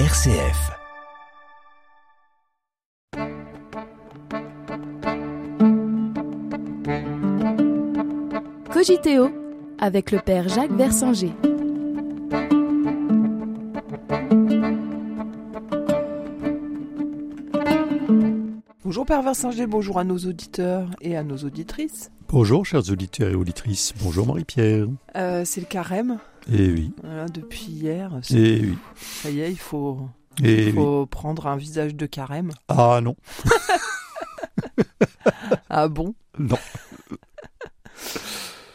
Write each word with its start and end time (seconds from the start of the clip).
RCF. 0.00 0.72
Cogiteo 8.72 9.30
avec 9.78 10.10
le 10.10 10.18
père 10.18 10.48
Jacques 10.48 10.72
Versanger. 10.72 11.30
Bonjour 18.82 19.06
Père 19.06 19.22
Versanger, 19.22 19.68
bonjour 19.68 20.00
à 20.00 20.04
nos 20.04 20.18
auditeurs 20.18 20.90
et 21.02 21.16
à 21.16 21.22
nos 21.22 21.36
auditrices. 21.36 22.10
Bonjour 22.34 22.66
chers 22.66 22.90
auditeurs 22.90 23.30
et 23.30 23.34
auditrices, 23.36 23.94
bonjour 24.02 24.26
Marie-Pierre. 24.26 24.88
Euh, 25.14 25.44
c'est 25.44 25.60
le 25.60 25.68
carême, 25.68 26.18
Eh 26.52 26.68
oui, 26.72 26.92
voilà, 27.00 27.26
depuis 27.26 27.66
hier. 27.66 28.18
c'est- 28.22 28.34
eh 28.36 28.60
oui, 28.62 28.78
Ça 28.96 29.30
y 29.30 29.38
est, 29.38 29.52
il 29.52 29.56
faut, 29.56 30.00
eh 30.42 30.62
il 30.62 30.66
oui. 30.70 30.72
faut 30.72 31.06
prendre 31.06 31.46
un 31.46 31.56
visage 31.56 31.94
de 31.94 32.06
carême. 32.06 32.50
Ah 32.66 32.98
non, 33.00 33.14
Ah 35.70 35.86
bon? 35.86 36.16
Non. 36.40 36.56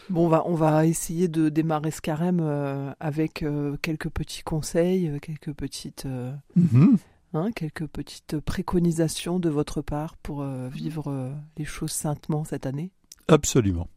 Bon, 0.09 0.25
on 0.25 0.29
va, 0.29 0.43
on 0.47 0.55
va 0.55 0.85
essayer 0.85 1.27
de 1.27 1.49
démarrer 1.49 1.91
ce 1.91 1.99
carême 1.99 2.39
euh, 2.41 2.93
avec 3.01 3.43
euh, 3.43 3.75
quelques 3.81 4.09
petits 4.09 4.43
conseils, 4.43 5.19
quelques 5.21 5.51
petites, 5.51 6.05
euh, 6.05 6.31
Mhm. 6.55 6.97
hein, 7.33 7.51
quelques 7.53 7.87
petites 7.87 8.39
préconisations 8.39 9.37
de 9.37 9.49
votre 9.49 9.81
part 9.81 10.15
pour 10.15 10.45
vivre 10.45 11.33
les 11.57 11.65
choses 11.65 11.91
saintement 11.91 12.45
cette 12.45 12.65
année. 12.65 12.91
Absolument. 13.29 13.87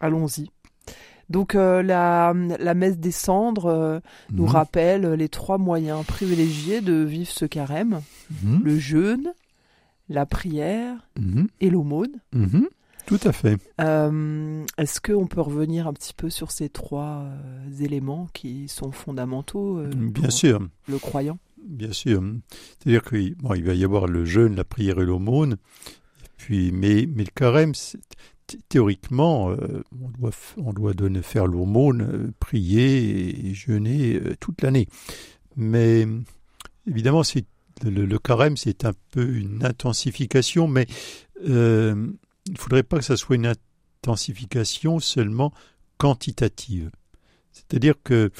Allons-y. 0.00 0.50
Donc 1.28 1.54
euh, 1.54 1.82
la, 1.82 2.34
la 2.58 2.74
messe 2.74 2.98
des 2.98 3.12
cendres 3.12 3.66
euh, 3.66 4.00
nous 4.32 4.44
Mhm. 4.44 4.50
rappelle 4.50 5.06
les 5.12 5.28
trois 5.28 5.58
moyens 5.58 6.04
privilégiés 6.04 6.80
de 6.80 6.94
vivre 7.04 7.30
ce 7.30 7.44
carême. 7.44 8.00
Mhm. 8.42 8.60
le 8.64 8.78
jeûne, 8.78 9.32
la 10.08 10.26
prière 10.26 10.96
Mhm. 11.18 11.46
et 11.60 11.70
l'aumône. 11.70 12.12
Tout 13.06 13.18
à 13.24 13.32
fait. 13.32 13.58
Euh, 13.80 14.64
Est-ce 14.78 15.00
qu'on 15.00 15.26
peut 15.26 15.40
revenir 15.40 15.88
un 15.88 15.92
petit 15.92 16.14
peu 16.14 16.30
sur 16.30 16.50
ces 16.52 16.68
trois 16.68 17.24
éléments 17.80 18.28
qui 18.32 18.68
sont 18.68 18.92
fondamentaux 18.92 19.82
Bien 19.86 20.22
pour 20.22 20.32
sûr, 20.32 20.60
le 20.88 20.98
croyant? 20.98 21.38
Bien 21.64 21.92
sûr. 21.92 22.22
C'est-à-dire 22.78 23.02
qu'il 23.02 23.34
bon, 23.36 23.54
il 23.54 23.64
va 23.64 23.74
y 23.74 23.84
avoir 23.84 24.06
le 24.06 24.24
jeûne, 24.24 24.54
la 24.56 24.64
prière 24.64 24.98
et 25.00 25.04
l'aumône. 25.04 25.56
Puis, 26.36 26.72
mais, 26.72 27.06
mais 27.14 27.24
le 27.24 27.30
carême, 27.34 27.72
théoriquement, 28.68 29.50
euh, 29.50 29.82
on, 30.56 30.72
doit, 30.72 30.94
donner, 30.94 31.22
faire 31.22 31.46
l'aumône, 31.46 32.02
euh, 32.02 32.32
prier 32.40 33.48
et 33.48 33.54
jeûner 33.54 34.14
euh, 34.14 34.36
toute 34.38 34.62
l'année. 34.62 34.88
Mais 35.56 36.06
évidemment, 36.86 37.22
c'est 37.22 37.44
le, 37.82 38.18
carême, 38.18 38.56
c'est 38.56 38.84
un 38.84 38.92
peu 39.10 39.26
une 39.36 39.64
intensification, 39.64 40.68
mais 40.68 40.86
il 41.42 41.52
ne 41.52 42.58
faudrait 42.58 42.82
pas 42.82 42.98
que 42.98 43.04
ça 43.04 43.16
soit 43.16 43.36
une 43.36 43.54
intensification 44.02 45.00
seulement 45.00 45.52
quantitative. 45.96 46.90
C'est-à-dire 47.52 47.94
que 48.02 48.30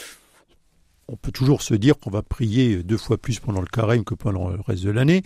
on 1.09 1.17
peut 1.17 1.33
toujours 1.33 1.63
se 1.63 1.75
dire 1.75 1.99
qu'on 1.99 2.11
va 2.11 2.23
prier 2.23 2.85
deux 2.85 2.97
fois 2.97 3.19
plus 3.19 3.41
pendant 3.41 3.61
le 3.61 3.67
carême 3.67 4.05
que 4.05 4.15
pendant 4.15 4.51
le 4.51 4.61
reste 4.61 4.85
de 4.85 4.91
l'année. 4.91 5.23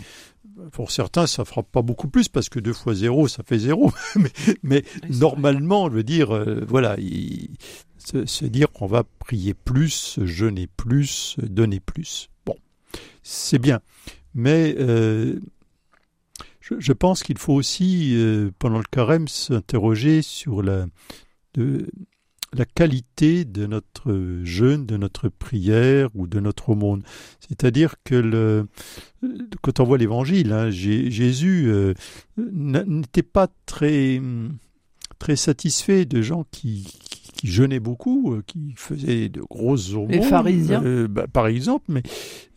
Pour 0.72 0.91
certains, 0.92 1.27
ça 1.27 1.44
fera 1.44 1.62
pas 1.62 1.83
beaucoup 1.83 2.08
plus 2.08 2.28
parce 2.28 2.48
que 2.48 2.60
deux 2.60 2.72
fois 2.72 2.94
zéro, 2.94 3.27
ça 3.27 3.42
fait 3.44 3.58
zéro. 3.58 3.92
mais 4.16 4.30
mais 4.62 4.84
Oui, 5.02 5.08
c'est 5.10 5.19
normalement, 5.20 5.88
je 5.91 5.94
veux 5.97 6.02
dire, 6.05 6.34
euh, 6.34 6.64
voilà, 6.66 6.97
il- 6.98 7.50
se, 7.98 8.27
se 8.27 8.44
dire 8.44 8.70
qu'on 8.70 8.86
va 8.86 9.02
prier 9.19 9.55
plus, 9.55 10.19
jeûner 10.25 10.66
plus, 10.77 11.36
donner 11.42 11.80
plus. 11.80 12.28
Bon, 12.47 12.55
c'est 13.22 13.58
bien. 13.58 13.80
Mais 14.34 14.77
euh, 14.78 15.41
je, 16.60 16.75
je 16.78 16.92
pense 16.92 17.22
qu'il 17.22 17.38
faut 17.38 17.55
aussi, 17.55 18.14
euh, 18.16 18.50
pendant 18.58 18.78
le 18.78 18.84
carême, 18.91 19.26
s'interroger 19.28 20.22
sur 20.22 20.62
la, 20.62 20.86
de, 21.54 21.86
la 22.54 22.65
qualité 22.65 23.44
de 23.44 23.66
notre 23.66 24.41
jeûne, 24.44 24.87
de 24.87 24.97
notre 24.97 25.28
prière 25.28 26.09
ou 26.15 26.26
de 26.26 26.41
notre 26.41 26.70
aumône. 26.70 27.03
C'est-à-dire 27.41 27.97
que 28.04 28.15
le, 28.15 28.66
quand 29.62 29.81
on 29.81 29.84
voit 29.84 29.98
l'évangile, 29.98 30.53
hein, 30.53 30.70
Jé- 30.70 31.10
Jésus 31.10 31.65
euh, 31.69 31.94
n'était 32.37 33.22
pas 33.22 33.48
très, 33.66 34.20
très 35.19 35.37
satisfait 35.37 36.04
de 36.04 36.22
gens 36.22 36.44
qui, 36.50 36.87
jeûnaient 37.42 37.81
beaucoup, 37.81 38.32
euh, 38.34 38.42
qui 38.47 38.72
faisaient 38.76 39.28
de 39.28 39.42
grosses 39.42 39.92
aumônes. 39.92 40.12
Les 40.12 40.22
pharisiens. 40.22 40.82
euh, 40.82 41.09
bah, 41.09 41.26
par 41.31 41.47
exemple, 41.47 41.84
mais, 41.88 42.03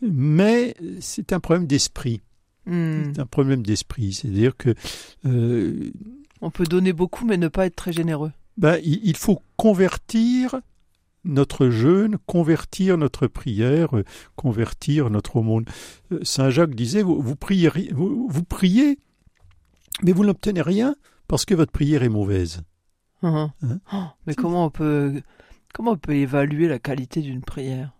mais 0.00 0.74
c'est 1.00 1.32
un 1.34 1.40
problème 1.40 1.66
d'esprit. 1.66 2.22
Hmm. 2.66 3.12
C'est 3.14 3.20
un 3.20 3.26
problème 3.26 3.62
d'esprit. 3.62 4.12
C'est-à-dire 4.14 4.56
que 4.56 4.74
euh, 5.26 5.90
On 6.40 6.50
peut 6.50 6.64
donner 6.64 6.92
beaucoup 6.92 7.24
mais 7.26 7.36
ne 7.36 7.48
pas 7.48 7.66
être 7.66 7.76
très 7.76 7.92
généreux. 7.92 8.32
Ben, 8.58 8.78
il, 8.82 9.16
faut 9.16 9.40
convertir 9.56 10.60
notre 11.24 11.68
jeûne, 11.70 12.18
convertir 12.26 12.98
notre 12.98 13.26
prière, 13.28 13.96
euh, 13.96 14.04
convertir 14.36 15.10
notre 15.10 15.36
aumône. 15.36 15.64
Euh, 16.12 16.18
Saint 16.22 16.50
Jacques 16.50 16.74
disait, 16.74 17.02
vous, 17.02 17.20
vous, 17.22 17.36
priez, 17.36 17.68
ri- 17.68 17.90
vous, 17.92 18.26
vous 18.28 18.42
priez, 18.44 18.98
mais 20.02 20.12
vous 20.12 20.24
n'obtenez 20.24 20.60
rien 20.60 20.96
parce 21.28 21.44
que 21.44 21.54
votre 21.54 21.70
prière 21.72 22.02
est 22.02 22.08
mauvaise. 22.08 22.62
Hein. 23.22 23.52
Hein? 23.62 23.80
Oh, 23.92 24.04
mais 24.26 24.34
comment 24.34 24.64
on 24.66 24.70
peut 24.70 25.22
comment 25.72 25.92
on 25.92 25.96
peut 25.96 26.14
évaluer 26.14 26.66
la 26.68 26.78
qualité 26.78 27.20
d'une 27.20 27.42
prière? 27.42 27.92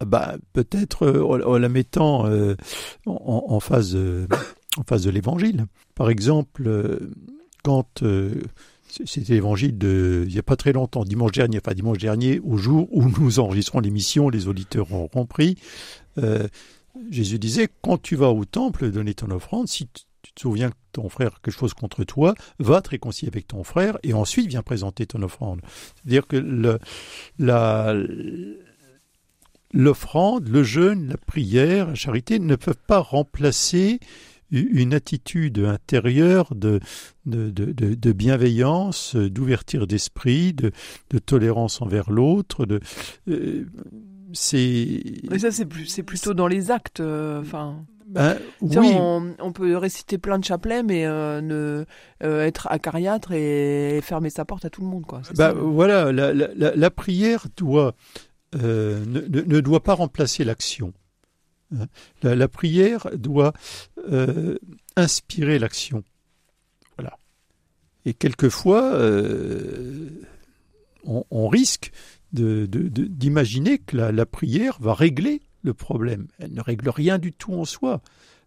Ah 0.00 0.04
Bah, 0.04 0.36
peut-être 0.52 1.06
euh, 1.06 1.24
en, 1.24 1.40
en 1.40 1.58
la 1.58 1.68
mettant 1.68 2.26
euh, 2.26 2.54
en, 3.06 3.44
en 3.48 3.60
face 3.60 3.94
en 3.94 4.82
face 4.82 5.02
de 5.02 5.10
l'évangile. 5.10 5.66
Par 5.94 6.10
exemple, 6.10 6.98
quand 7.64 8.02
c'était 8.88 9.34
l'évangile 9.34 9.76
de 9.76 10.24
il 10.26 10.32
n'y 10.32 10.38
a 10.38 10.42
pas 10.42 10.56
très 10.56 10.72
longtemps, 10.72 11.04
dimanche 11.04 11.32
dernier, 11.32 11.58
enfin 11.58 11.74
dimanche 11.74 11.98
dernier, 11.98 12.40
au 12.40 12.56
jour 12.56 12.88
où 12.90 13.08
nous 13.20 13.38
enregistrons 13.38 13.80
l'émission, 13.80 14.28
les 14.28 14.48
auditeurs 14.48 14.92
ont 14.92 15.08
compris. 15.08 15.56
euh, 16.18 16.48
Jésus 17.10 17.38
disait 17.38 17.68
quand 17.82 18.00
tu 18.00 18.16
vas 18.16 18.30
au 18.30 18.44
temple 18.44 18.90
donner 18.90 19.14
ton 19.14 19.30
offrande, 19.30 19.68
si 19.68 19.88
tu 20.22 20.32
te 20.32 20.40
souviens 20.40 20.70
que 20.70 20.76
ton 20.92 21.08
frère 21.08 21.40
quelque 21.42 21.54
chose 21.54 21.74
contre 21.74 22.04
toi, 22.04 22.34
va 22.58 22.80
te 22.80 22.90
réconcilier 22.90 23.30
avec 23.30 23.46
ton 23.46 23.64
frère 23.64 23.98
et 24.02 24.14
ensuite 24.14 24.46
viens 24.48 24.62
présenter 24.62 25.06
ton 25.06 25.22
offrande. 25.22 25.60
C'est-à-dire 25.94 26.26
que 26.26 26.36
l'offrande, 29.72 30.48
le 30.48 30.62
jeûne, 30.62 31.08
la 31.08 31.18
prière, 31.18 31.88
la 31.88 31.94
charité 31.94 32.38
ne 32.38 32.56
peuvent 32.56 32.74
pas 32.86 33.00
remplacer 33.00 34.00
une 34.50 34.94
attitude 34.94 35.58
intérieure 35.58 36.54
de, 36.54 36.80
de, 37.24 37.50
de, 37.50 38.12
bienveillance, 38.12 39.16
d'ouverture 39.16 39.86
d'esprit, 39.86 40.52
de, 40.52 40.70
tolérance 41.18 41.82
envers 41.82 42.10
l'autre. 42.10 42.66
De, 42.66 42.80
euh, 43.28 43.66
c'est 44.32 45.02
Mais 45.30 45.38
ça 45.38 45.50
c'est 45.50 45.66
plus 45.66 45.86
c'est 45.86 46.02
plutôt 46.02 46.34
dans 46.34 46.46
les 46.48 46.70
actes 46.70 47.00
euh, 47.00 47.40
enfin 47.40 47.84
ben, 48.08 48.36
oui, 48.60 48.76
on, 48.94 49.34
on 49.40 49.52
peut 49.52 49.76
réciter 49.76 50.16
plein 50.16 50.38
de 50.38 50.44
chapelets, 50.44 50.84
mais 50.84 51.06
euh, 51.06 51.40
ne 51.40 51.84
euh, 52.22 52.44
être 52.44 52.68
acariâtre 52.70 53.32
et 53.32 53.98
fermer 54.00 54.30
sa 54.30 54.44
porte 54.44 54.64
à 54.64 54.70
tout 54.70 54.80
le 54.80 54.86
monde, 54.86 55.04
quoi. 55.06 55.22
Ça. 55.34 55.52
voilà, 55.54 56.12
la, 56.12 56.32
la- 56.32 56.54
la- 56.54 56.76
la 56.76 56.90
prière 56.92 57.46
doit, 57.56 57.96
euh, 58.54 59.04
ne 59.04 59.58
doit 59.60 59.82
pas 59.82 59.94
remplacer 59.94 60.44
l'action. 60.44 60.92
Hein. 61.74 61.86
La, 62.22 62.34
la 62.34 62.48
prière 62.48 63.08
doit 63.16 63.52
euh, 64.10 64.56
inspirer 64.96 65.58
l'action. 65.58 66.04
Voilà. 66.96 67.18
Et 68.04 68.14
quelquefois, 68.14 68.92
euh, 68.94 70.10
on, 71.04 71.24
on 71.30 71.48
risque 71.48 71.90
de- 72.32 72.66
de- 72.66 72.88
de- 72.88 73.04
d'imaginer 73.04 73.78
que 73.78 73.96
la, 73.96 74.12
la 74.12 74.26
prière 74.26 74.76
va 74.80 74.94
régler 74.94 75.42
le 75.62 75.74
problème. 75.74 76.28
Elle 76.38 76.52
ne 76.52 76.60
règle 76.60 76.88
rien 76.88 77.18
du 77.18 77.32
tout 77.32 77.52
en 77.54 77.64
soi. 77.64 78.00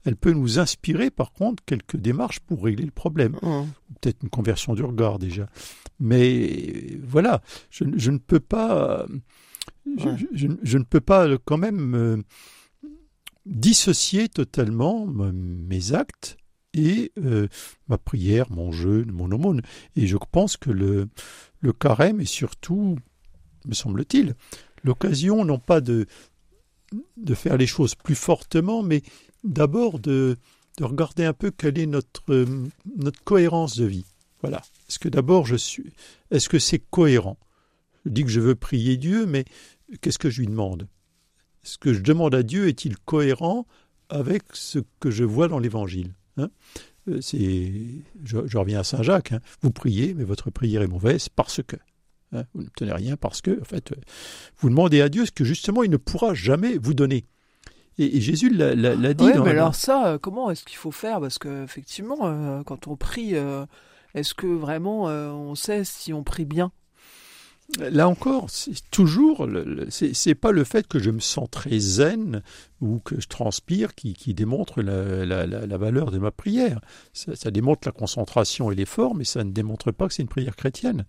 Elle 0.05 0.15
peut 0.15 0.31
nous 0.31 0.59
inspirer, 0.59 1.09
par 1.11 1.33
contre, 1.33 1.61
quelques 1.65 1.97
démarches 1.97 2.39
pour 2.39 2.63
régler 2.63 2.85
le 2.85 2.91
problème 2.91 3.37
Hum. 3.41 3.67
peut-être 3.99 4.23
une 4.23 4.29
conversion 4.29 4.73
du 4.73 4.83
regard 4.83 5.19
déjà. 5.19 5.47
Mais 5.99 6.97
voilà, 7.03 7.41
je, 7.69 7.83
je 7.97 8.11
ne 8.11 8.17
peux 8.17 8.39
pas, 8.39 9.05
je, 9.97 10.05
Ouais. 10.07 10.15
je- 10.33 10.47
je 10.63 10.77
ne 10.77 10.83
peux 10.85 11.01
pas 11.01 11.27
quand 11.43 11.57
même 11.57 11.95
euh, 11.95 12.17
dissocier 13.49 14.29
totalement 14.29 15.07
mes 15.07 15.93
actes 15.93 16.37
et 16.73 17.11
euh, 17.17 17.47
ma 17.87 17.97
prière, 17.97 18.51
mon 18.51 18.71
jeûne, 18.71 19.11
mon 19.11 19.31
aumône. 19.31 19.61
Et 19.95 20.05
je 20.05 20.17
pense 20.31 20.55
que 20.55 20.69
le, 20.69 21.09
le 21.59 21.73
carême 21.73 22.21
est 22.21 22.25
surtout, 22.25 22.97
me 23.65 23.73
semble-t-il, 23.73 24.35
l'occasion 24.83 25.43
non 25.45 25.57
pas 25.57 25.81
de, 25.81 26.05
de 27.17 27.33
faire 27.33 27.57
les 27.57 27.67
choses 27.67 27.95
plus 27.95 28.15
fortement, 28.15 28.83
mais 28.83 29.01
d'abord 29.43 29.99
de, 29.99 30.37
de 30.77 30.83
regarder 30.83 31.25
un 31.25 31.33
peu 31.33 31.49
quelle 31.49 31.79
est 31.79 31.87
notre, 31.87 32.45
notre 32.97 33.23
cohérence 33.23 33.77
de 33.77 33.85
vie. 33.85 34.05
Voilà. 34.41 34.61
Est-ce 34.87 34.99
que 34.99 35.09
d'abord 35.09 35.45
je 35.45 35.55
suis. 35.55 35.91
Est-ce 36.31 36.49
que 36.49 36.59
c'est 36.59 36.79
cohérent? 36.79 37.37
Je 38.05 38.11
dis 38.11 38.23
que 38.23 38.29
je 38.29 38.39
veux 38.39 38.55
prier 38.55 38.95
Dieu, 38.95 39.25
mais 39.25 39.43
qu'est-ce 40.01 40.19
que 40.19 40.29
je 40.29 40.39
lui 40.39 40.47
demande? 40.47 40.87
Ce 41.69 41.77
que 41.77 41.93
je 41.93 42.01
demande 42.01 42.33
à 42.33 42.43
Dieu 42.43 42.67
est-il 42.67 42.97
cohérent 42.97 43.65
avec 44.09 44.43
ce 44.53 44.79
que 44.99 45.11
je 45.11 45.23
vois 45.23 45.47
dans 45.47 45.59
l'Évangile 45.59 46.13
hein? 46.37 46.49
Euh, 47.07 47.21
c'est, 47.21 47.71
je, 48.23 48.57
reviens 48.57 48.79
à 48.79 48.83
Saint 48.83 49.03
Jacques. 49.03 49.31
Hein. 49.31 49.39
vous 49.61 49.71
priez, 49.71 50.13
mais 50.13 50.23
votre 50.23 50.49
prière 50.49 50.81
est 50.81 50.87
mauvaise 50.87 51.29
parce 51.29 51.61
que. 51.65 51.77
Hein, 52.31 52.43
vous 52.53 52.63
n'obtenez 52.63 52.91
rien 52.91 53.17
parce 53.17 53.41
que, 53.41 53.59
en 53.59 53.63
fait, 53.63 53.93
vous 54.57 54.69
demandez 54.69 55.01
à 55.01 55.09
Dieu 55.09 55.25
ce 55.25 55.31
que 55.31 55.43
justement 55.43 55.81
il 55.83 55.89
ne 55.89 55.97
pourra 55.97 56.33
jamais 56.33 56.77
vous 56.77 56.93
donner. 56.93 57.25
Et, 57.97 58.21
Jésus 58.21 58.49
l'a, 58.49 58.75
dit. 59.13 59.23
Oui, 59.23 59.31
mais 59.43 59.49
alors 59.51 59.75
ça, 59.75 60.07
euh, 60.07 60.17
comment 60.17 60.51
est-ce 60.51 60.63
qu'il 60.63 60.77
faut 60.77 60.91
faire? 60.91 61.19
Parce 61.19 61.37
qu'effectivement, 61.37 62.17
euh, 62.23 62.63
quand 62.63 62.87
on 62.87 62.95
prie, 62.95 63.33
est-ce 64.13 64.33
que 64.33 64.47
vraiment 64.47 65.05
on 65.05 65.55
sait 65.55 65.83
si 65.83 66.13
on 66.13 66.23
prie 66.23 66.45
bien? 66.45 66.71
Là 67.77 68.09
encore, 68.09 68.49
c'est 68.49 68.73
toujours, 68.89 69.47
c'est 69.89 70.35
pas 70.35 70.51
le 70.51 70.63
fait 70.63 70.87
que 70.87 70.97
je 70.97 71.11
me 71.11 71.19
sens 71.19 71.47
très 71.51 71.77
zen 71.77 72.41
ou 72.81 72.99
que 72.99 73.21
je 73.21 73.27
transpire 73.27 73.93
qui, 73.93 74.33
démontre 74.33 74.81
la, 74.81 75.77
valeur 75.77 76.09
de 76.09 76.17
ma 76.17 76.31
prière. 76.31 76.81
Ça, 77.13 77.51
démontre 77.51 77.87
la 77.87 77.91
concentration 77.91 78.71
et 78.71 78.75
l'effort, 78.75 79.13
mais 79.13 79.23
ça 79.23 79.43
ne 79.43 79.51
démontre 79.51 79.91
pas 79.91 80.07
que 80.07 80.13
c'est 80.15 80.23
une 80.23 80.29
prière 80.29 80.55
chrétienne. 80.55 81.05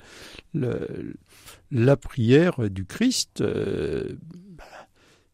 la 1.73 1.97
prière 1.97 2.69
du 2.69 2.85
Christ, 2.85 3.41
euh, 3.41 4.17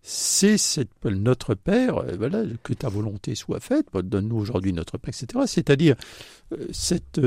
c'est 0.02 0.56
notre 1.05 1.55
Père, 1.55 1.99
euh, 1.99 2.17
voilà, 2.17 2.44
que 2.62 2.72
ta 2.72 2.88
volonté 2.88 3.34
soit 3.34 3.58
faite, 3.58 3.88
donne-nous 3.93 4.37
aujourd'hui 4.37 4.72
notre 4.72 4.96
Père, 4.96 5.12
etc. 5.12 5.43
C'est-à-dire 5.46 5.96
euh, 6.52 6.69
cette, 6.70 7.20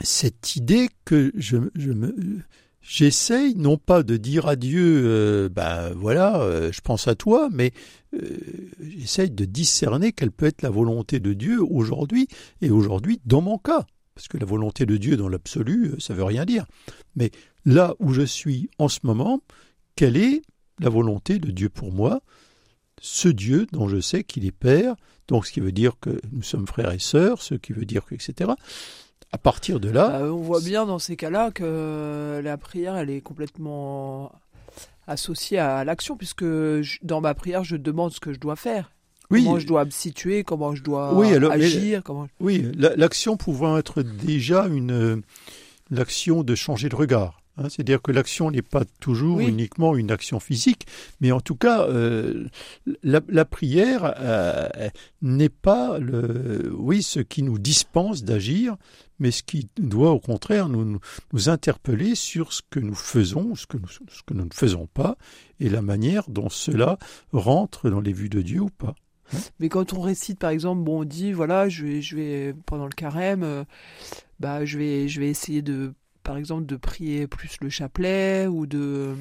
cette 0.00 0.54
idée 0.54 0.88
que 1.04 1.32
je 1.34 1.56
me 1.56 2.44
j'essaye 2.88 3.54
non 3.54 3.76
pas 3.76 4.02
de 4.02 4.16
dire 4.16 4.48
à 4.48 4.56
Dieu, 4.56 5.02
euh, 5.04 5.48
ben 5.48 5.92
voilà, 5.94 6.40
euh, 6.40 6.72
je 6.72 6.80
pense 6.80 7.06
à 7.06 7.14
toi, 7.14 7.48
mais 7.52 7.72
euh, 8.14 8.38
j'essaye 8.80 9.30
de 9.30 9.44
discerner 9.44 10.12
quelle 10.12 10.32
peut 10.32 10.46
être 10.46 10.62
la 10.62 10.70
volonté 10.70 11.20
de 11.20 11.34
Dieu 11.34 11.62
aujourd'hui 11.62 12.28
et 12.62 12.70
aujourd'hui 12.70 13.20
dans 13.26 13.42
mon 13.42 13.58
cas. 13.58 13.86
Parce 14.14 14.26
que 14.26 14.38
la 14.38 14.46
volonté 14.46 14.86
de 14.86 14.96
Dieu 14.96 15.16
dans 15.16 15.28
l'absolu, 15.28 15.92
ça 16.00 16.14
veut 16.14 16.24
rien 16.24 16.44
dire. 16.44 16.64
Mais 17.14 17.30
là 17.64 17.94
où 18.00 18.12
je 18.12 18.22
suis 18.22 18.70
en 18.78 18.88
ce 18.88 19.00
moment, 19.04 19.42
quelle 19.94 20.16
est 20.16 20.42
la 20.80 20.88
volonté 20.88 21.38
de 21.38 21.50
Dieu 21.50 21.68
pour 21.68 21.92
moi? 21.92 22.22
Ce 23.00 23.28
Dieu 23.28 23.66
dont 23.70 23.88
je 23.88 24.00
sais 24.00 24.24
qu'il 24.24 24.44
est 24.44 24.50
Père, 24.50 24.96
donc 25.28 25.46
ce 25.46 25.52
qui 25.52 25.60
veut 25.60 25.72
dire 25.72 25.92
que 26.00 26.18
nous 26.32 26.42
sommes 26.42 26.66
frères 26.66 26.90
et 26.90 26.98
sœurs, 26.98 27.42
ce 27.42 27.54
qui 27.54 27.72
veut 27.72 27.84
dire 27.84 28.04
que, 28.06 28.14
etc 28.14 28.54
à 29.32 29.38
partir 29.38 29.80
de 29.80 29.90
là. 29.90 30.20
Bah, 30.20 30.24
on 30.32 30.36
voit 30.36 30.60
bien 30.60 30.86
dans 30.86 30.98
ces 30.98 31.16
cas-là 31.16 31.50
que 31.50 32.40
la 32.42 32.56
prière, 32.56 32.96
elle 32.96 33.10
est 33.10 33.20
complètement 33.20 34.32
associée 35.06 35.58
à 35.58 35.84
l'action, 35.84 36.16
puisque 36.16 36.44
dans 37.02 37.20
ma 37.20 37.34
prière, 37.34 37.64
je 37.64 37.76
demande 37.76 38.12
ce 38.12 38.20
que 38.20 38.32
je 38.32 38.40
dois 38.40 38.56
faire. 38.56 38.92
Oui. 39.30 39.44
Comment 39.44 39.58
je 39.58 39.66
dois 39.66 39.84
me 39.84 39.90
situer, 39.90 40.42
comment 40.42 40.74
je 40.74 40.82
dois 40.82 41.12
agir. 41.52 42.02
Comment... 42.02 42.28
Oui, 42.40 42.70
l'action 42.76 43.36
pouvant 43.36 43.76
être 43.76 44.02
déjà 44.02 44.66
une 44.66 45.22
l'action 45.90 46.42
de 46.42 46.54
changer 46.54 46.88
de 46.88 46.96
regard. 46.96 47.40
Hein, 47.58 47.68
c'est-à-dire 47.68 48.00
que 48.00 48.12
l'action 48.12 48.50
n'est 48.52 48.62
pas 48.62 48.84
toujours 49.00 49.40
uniquement 49.40 49.96
une 49.96 50.12
action 50.12 50.38
physique, 50.38 50.86
mais 51.20 51.32
en 51.32 51.40
tout 51.40 51.56
cas, 51.56 51.82
euh, 51.82 52.46
la, 53.02 53.44
prière 53.44 54.14
euh, 54.18 54.68
n'est 55.22 55.48
pas 55.48 55.98
le, 55.98 56.72
oui, 56.72 57.02
ce 57.02 57.18
qui 57.18 57.42
nous 57.42 57.58
dispense 57.58 58.22
d'agir, 58.22 58.76
mais 59.18 59.32
ce 59.32 59.42
qui 59.42 59.68
doit 59.76 60.12
au 60.12 60.20
contraire 60.20 60.68
nous, 60.68 61.00
nous, 61.32 61.48
interpeller 61.48 62.14
sur 62.14 62.52
ce 62.52 62.62
que 62.70 62.78
nous 62.78 62.94
faisons, 62.94 63.56
ce 63.56 63.66
que 63.66 63.76
nous, 63.76 63.88
ce 63.88 64.22
que 64.24 64.34
nous 64.34 64.44
ne 64.44 64.54
faisons 64.54 64.86
pas, 64.86 65.16
et 65.58 65.68
la 65.68 65.82
manière 65.82 66.30
dont 66.30 66.48
cela 66.48 66.96
rentre 67.32 67.90
dans 67.90 68.00
les 68.00 68.12
vues 68.12 68.28
de 68.28 68.40
Dieu 68.40 68.60
ou 68.60 68.70
pas. 68.70 68.94
Mais 69.58 69.68
quand 69.68 69.92
on 69.92 70.00
récite, 70.00 70.38
par 70.38 70.50
exemple, 70.50 70.82
bon, 70.82 71.00
on 71.00 71.04
dit, 71.04 71.32
voilà, 71.32 71.68
je 71.68 71.84
vais, 71.84 72.02
je 72.02 72.16
vais 72.16 72.54
pendant 72.66 72.86
le 72.86 72.92
carême, 72.92 73.42
euh, 73.42 73.64
bah, 74.38 74.64
je 74.64 74.78
vais, 74.78 75.08
je 75.08 75.20
vais 75.20 75.28
essayer 75.28 75.60
de 75.60 75.92
par 76.28 76.36
exemple, 76.36 76.66
de 76.66 76.76
prier 76.76 77.26
plus 77.26 77.56
le 77.62 77.70
chapelet 77.70 78.46
ou 78.46 78.66
de, 78.66 79.14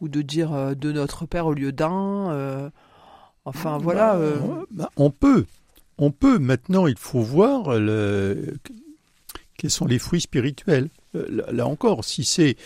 ou 0.00 0.08
de 0.08 0.22
dire 0.22 0.52
euh, 0.52 0.74
de 0.74 0.90
notre 0.90 1.24
Père 1.24 1.46
au 1.46 1.52
lieu 1.54 1.70
d'un. 1.70 2.32
Euh, 2.32 2.68
enfin, 3.44 3.76
bah, 3.76 3.84
voilà. 3.84 4.16
Euh. 4.16 4.40
Bah, 4.72 4.90
on 4.96 5.10
peut. 5.10 5.46
On 5.98 6.10
peut. 6.10 6.40
Maintenant, 6.40 6.88
il 6.88 6.98
faut 6.98 7.20
voir 7.20 7.78
le... 7.78 8.56
quels 9.56 9.70
sont 9.70 9.86
les 9.86 10.00
fruits 10.00 10.22
spirituels. 10.22 10.88
Là 11.14 11.66
encore, 11.66 12.04
si 12.04 12.24
c'est 12.24 12.56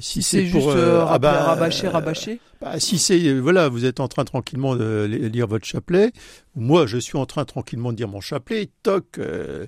si, 0.00 0.22
c'est 0.22 0.46
juste 0.46 0.66
pour, 0.66 0.76
ah 0.76 1.18
bah, 1.18 1.44
rabâcher, 1.44 1.88
rabâcher. 1.88 2.40
Bah, 2.60 2.80
si 2.80 2.98
c'est 2.98 3.34
voilà, 3.34 3.68
vous 3.68 3.84
êtes 3.84 4.00
en 4.00 4.08
train 4.08 4.24
tranquillement 4.24 4.74
de 4.74 5.04
lire 5.04 5.46
votre 5.46 5.64
chapelet, 5.64 6.10
moi 6.56 6.86
je 6.86 6.98
suis 6.98 7.16
en 7.16 7.24
train 7.24 7.44
tranquillement 7.44 7.92
de 7.92 7.96
dire 7.96 8.08
mon 8.08 8.20
chapelet, 8.20 8.68
toc, 8.82 9.18
euh, 9.18 9.66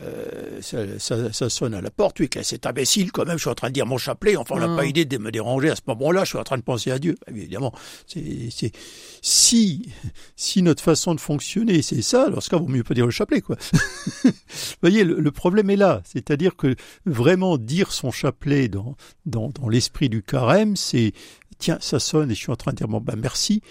euh, 0.00 0.60
ça, 0.60 1.50
sonne 1.50 1.74
à 1.74 1.80
la 1.80 1.90
porte, 1.90 2.20
oui, 2.20 2.30
c'est 2.42 2.64
imbécile 2.66 3.10
quand 3.10 3.26
même, 3.26 3.38
je 3.38 3.42
suis 3.42 3.50
en 3.50 3.56
train 3.56 3.70
de 3.70 3.74
dire 3.74 3.86
mon 3.86 3.98
chapelet, 3.98 4.36
enfin 4.36 4.54
on 4.56 4.60
n'a 4.60 4.76
pas 4.76 4.84
mm. 4.84 4.88
idée 4.88 5.04
de 5.04 5.18
me 5.18 5.32
déranger 5.32 5.70
à 5.70 5.74
ce 5.74 5.82
moment-là, 5.88 6.22
je 6.22 6.28
suis 6.28 6.38
en 6.38 6.44
train 6.44 6.58
de 6.58 6.62
penser 6.62 6.92
à 6.92 7.00
Dieu. 7.00 7.16
Bah, 7.26 7.32
évidemment, 7.34 7.74
c'est 8.06 8.70
si 9.20 9.92
si 10.36 10.62
notre 10.62 10.82
façon 10.82 11.16
de 11.16 11.20
fonctionner 11.20 11.82
c'est 11.82 12.02
ça, 12.02 12.26
alors 12.26 12.40
ce 12.40 12.50
cas 12.50 12.56
vaut 12.56 12.68
mieux 12.68 12.84
pas 12.84 12.94
dire 12.94 13.04
le 13.06 13.10
chapelet 13.10 13.40
quoi. 13.40 13.56
vous 14.24 14.30
voyez, 14.80 15.02
le, 15.02 15.30
problème 15.32 15.70
est 15.70 15.76
là, 15.76 16.02
c'est-à-dire 16.04 16.54
que 16.54 16.76
vraiment 17.04 17.57
dire 17.58 17.92
son 17.92 18.10
chapelet 18.10 18.68
dans 18.68 18.96
dans, 19.26 19.48
dans 19.48 19.68
l'esprit 19.68 20.08
du 20.08 20.22
carême, 20.22 20.76
c'est 20.76 21.12
tiens, 21.58 21.78
ça 21.80 21.98
sonne 21.98 22.30
et 22.30 22.34
je 22.34 22.40
suis 22.40 22.52
en 22.52 22.56
train 22.56 22.72
de 22.72 22.76
dire, 22.76 22.88
bon, 22.88 23.00
ben 23.00 23.16
merci, 23.16 23.62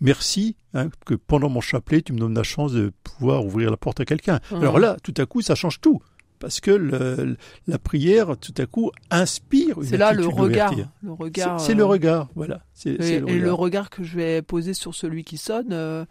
merci 0.00 0.56
hein, 0.74 0.88
que 1.06 1.14
pendant 1.14 1.48
mon 1.48 1.60
chapelet, 1.60 2.02
tu 2.02 2.12
me 2.12 2.18
donnes 2.18 2.34
la 2.34 2.42
chance 2.42 2.72
de 2.72 2.92
pouvoir 3.02 3.44
ouvrir 3.44 3.70
la 3.70 3.76
porte 3.76 4.00
à 4.00 4.04
quelqu'un. 4.04 4.40
Mmh. 4.50 4.56
Alors 4.56 4.78
là, 4.78 4.96
tout 5.02 5.14
à 5.16 5.26
coup, 5.26 5.42
ça 5.42 5.54
change 5.54 5.80
tout. 5.80 6.00
Parce 6.40 6.60
que 6.60 6.72
le, 6.72 7.36
la 7.66 7.78
prière, 7.78 8.36
tout 8.36 8.52
à 8.58 8.66
coup, 8.66 8.90
inspire 9.10 9.80
une 9.80 9.88
C'est 9.88 9.96
là 9.96 10.12
le 10.12 10.26
regard. 10.26 10.74
Le 11.02 11.12
regard. 11.12 11.60
C'est 11.60 11.74
le 11.74 11.84
euh, 11.84 11.86
regard, 11.86 12.28
voilà. 12.34 12.60
et, 12.84 13.20
le, 13.20 13.52
regard. 13.52 13.88
que 13.88 14.02
je 14.02 14.16
vais 14.16 14.42
poser 14.42 14.74
sur 14.74 14.94
celui 14.94 15.24
qui 15.24 15.38
sonne, 15.38 15.72
euh, 15.72 16.04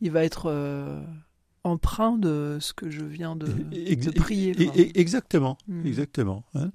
il 0.00 0.12
va 0.12 0.22
être 0.22 0.48
euh, 0.48 1.02
emprunt 1.64 2.16
de 2.18 2.58
ce 2.60 2.72
que 2.72 2.90
je 2.90 3.04
viens 3.04 3.36
de, 3.36 3.46
prier. 4.16 4.54
exactement, 4.98 5.58
hmm. 5.66 5.86
exactement. 5.86 6.44
Hein. 6.54 6.70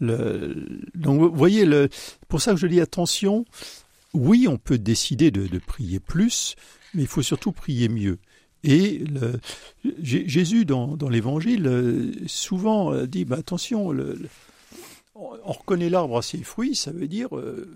donc, 0.00 1.20
vous 1.20 1.34
voyez, 1.34 1.64
le, 1.64 1.88
pour 2.28 2.40
ça 2.40 2.52
que 2.52 2.58
je 2.58 2.66
dis 2.66 2.80
attention. 2.80 3.44
Oui, 4.14 4.46
on 4.46 4.58
peut 4.58 4.76
décider 4.76 5.30
de, 5.30 5.58
prier 5.58 5.98
plus, 5.98 6.54
mais 6.92 7.02
il 7.02 7.08
faut 7.08 7.22
surtout 7.22 7.52
prier 7.52 7.88
mieux. 7.88 8.18
Et 8.62 8.98
le, 8.98 9.40
Jésus, 10.02 10.66
dans, 10.66 10.96
dans 10.96 11.08
l'Évangile, 11.08 11.66
euh, 11.66 12.12
souvent 12.26 12.92
euh, 12.92 13.06
dit, 13.06 13.24
bah, 13.24 13.36
attention, 13.38 13.90
le, 13.90 14.18
on 15.14 15.52
reconnaît 15.52 15.88
l'arbre 15.88 16.18
à 16.18 16.22
ses 16.22 16.42
fruits, 16.42 16.74
ça 16.74 16.92
veut 16.92 17.08
dire, 17.08 17.36
euh, 17.36 17.68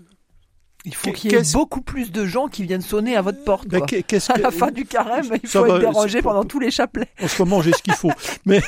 il 0.85 0.95
faut 0.95 1.11
qu'il 1.11 1.31
y 1.31 1.35
ait 1.35 1.53
beaucoup 1.53 1.81
plus 1.81 2.11
de 2.11 2.25
gens 2.25 2.47
qui 2.47 2.63
viennent 2.63 2.81
sonner 2.81 3.15
à 3.15 3.21
votre 3.21 3.43
porte. 3.43 3.67
Quoi. 3.67 3.85
à 4.29 4.37
la 4.37 4.51
fin 4.51 4.71
du 4.71 4.85
carême, 4.85 5.25
il 5.43 5.49
faut 5.49 5.65
être 5.65 5.79
dérangé 5.79 6.21
pendant 6.21 6.45
tous 6.45 6.59
les 6.59 6.71
chapelets. 6.71 7.09
En 7.21 7.27
ce 7.27 7.41
moment, 7.41 7.61
j'ai 7.61 7.73
ce 7.73 7.81
qu'il 7.81 7.93
faut. 7.93 8.11
mais, 8.45 8.61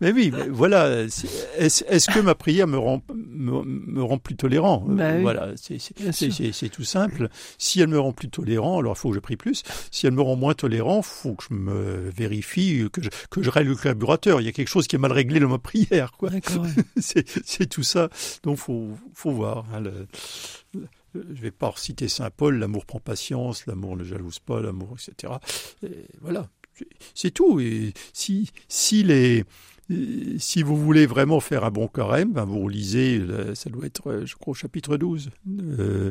mais 0.00 0.12
oui, 0.12 0.32
voilà. 0.50 1.04
Est-ce 1.58 2.10
que 2.10 2.20
ma 2.20 2.34
prière 2.34 2.66
me 2.66 2.76
rend, 2.76 3.02
me, 3.14 4.02
rend 4.02 4.18
plus 4.18 4.36
tolérant? 4.36 4.84
Bah 4.86 5.18
Voilà, 5.20 5.52
c'est 5.56 6.68
tout 6.68 6.84
simple. 6.84 7.28
Si 7.58 7.80
elle 7.80 7.88
me 7.88 7.98
rend 7.98 8.12
plus 8.12 8.28
tolérant, 8.28 8.78
alors 8.80 8.94
il 8.96 8.98
faut 8.98 9.08
que 9.10 9.14
je 9.14 9.20
prie 9.20 9.36
plus. 9.36 9.62
Si 9.90 10.06
elle 10.06 10.12
me 10.12 10.22
rend 10.22 10.36
moins 10.36 10.54
tolérant, 10.54 10.98
il 10.98 11.04
faut 11.04 11.34
que 11.34 11.44
je 11.48 11.54
me 11.54 12.10
vérifie, 12.10 12.86
que 12.92 13.02
je, 13.02 13.08
que 13.30 13.42
je 13.42 13.50
règle 13.50 13.70
le 13.70 13.76
carburateur. 13.76 14.40
Il 14.40 14.44
y 14.44 14.48
a 14.48 14.52
quelque 14.52 14.68
chose 14.68 14.86
qui 14.86 14.96
est 14.96 14.98
mal 14.98 15.12
réglé 15.12 15.40
dans 15.40 15.48
ma 15.48 15.58
prière. 15.58 16.12
c'est 16.98 17.66
tout 17.66 17.82
ça. 17.82 18.10
Donc, 18.42 18.58
faut, 18.58 18.90
faut 19.14 19.30
voir. 19.30 19.64
Hein, 19.72 19.84
je 21.14 21.20
ne 21.20 21.34
vais 21.34 21.50
pas 21.50 21.68
reciter 21.68 22.08
Saint 22.08 22.30
Paul, 22.30 22.58
l'amour 22.58 22.86
prend 22.86 23.00
patience, 23.00 23.66
l'amour 23.66 23.96
ne 23.96 24.04
jalouse 24.04 24.38
pas, 24.38 24.60
l'amour, 24.60 24.96
etc. 24.98 25.34
voilà, 26.20 26.48
c'est 27.14 27.30
tout. 27.30 27.60
Et 27.60 27.92
si, 28.12 28.50
si 28.68 29.02
les, 29.02 29.44
si 30.38 30.62
vous 30.62 30.76
voulez 30.76 31.06
vraiment 31.06 31.38
faire 31.38 31.64
un 31.64 31.70
bon 31.70 31.86
carême, 31.86 32.32
ben 32.32 32.44
vous 32.44 32.68
lisez, 32.68 33.22
ça 33.54 33.70
doit 33.70 33.86
être, 33.86 34.22
je 34.24 34.34
crois, 34.34 34.52
au 34.52 34.54
chapitre 34.54 34.96
12, 34.96 35.30
euh, 35.48 36.10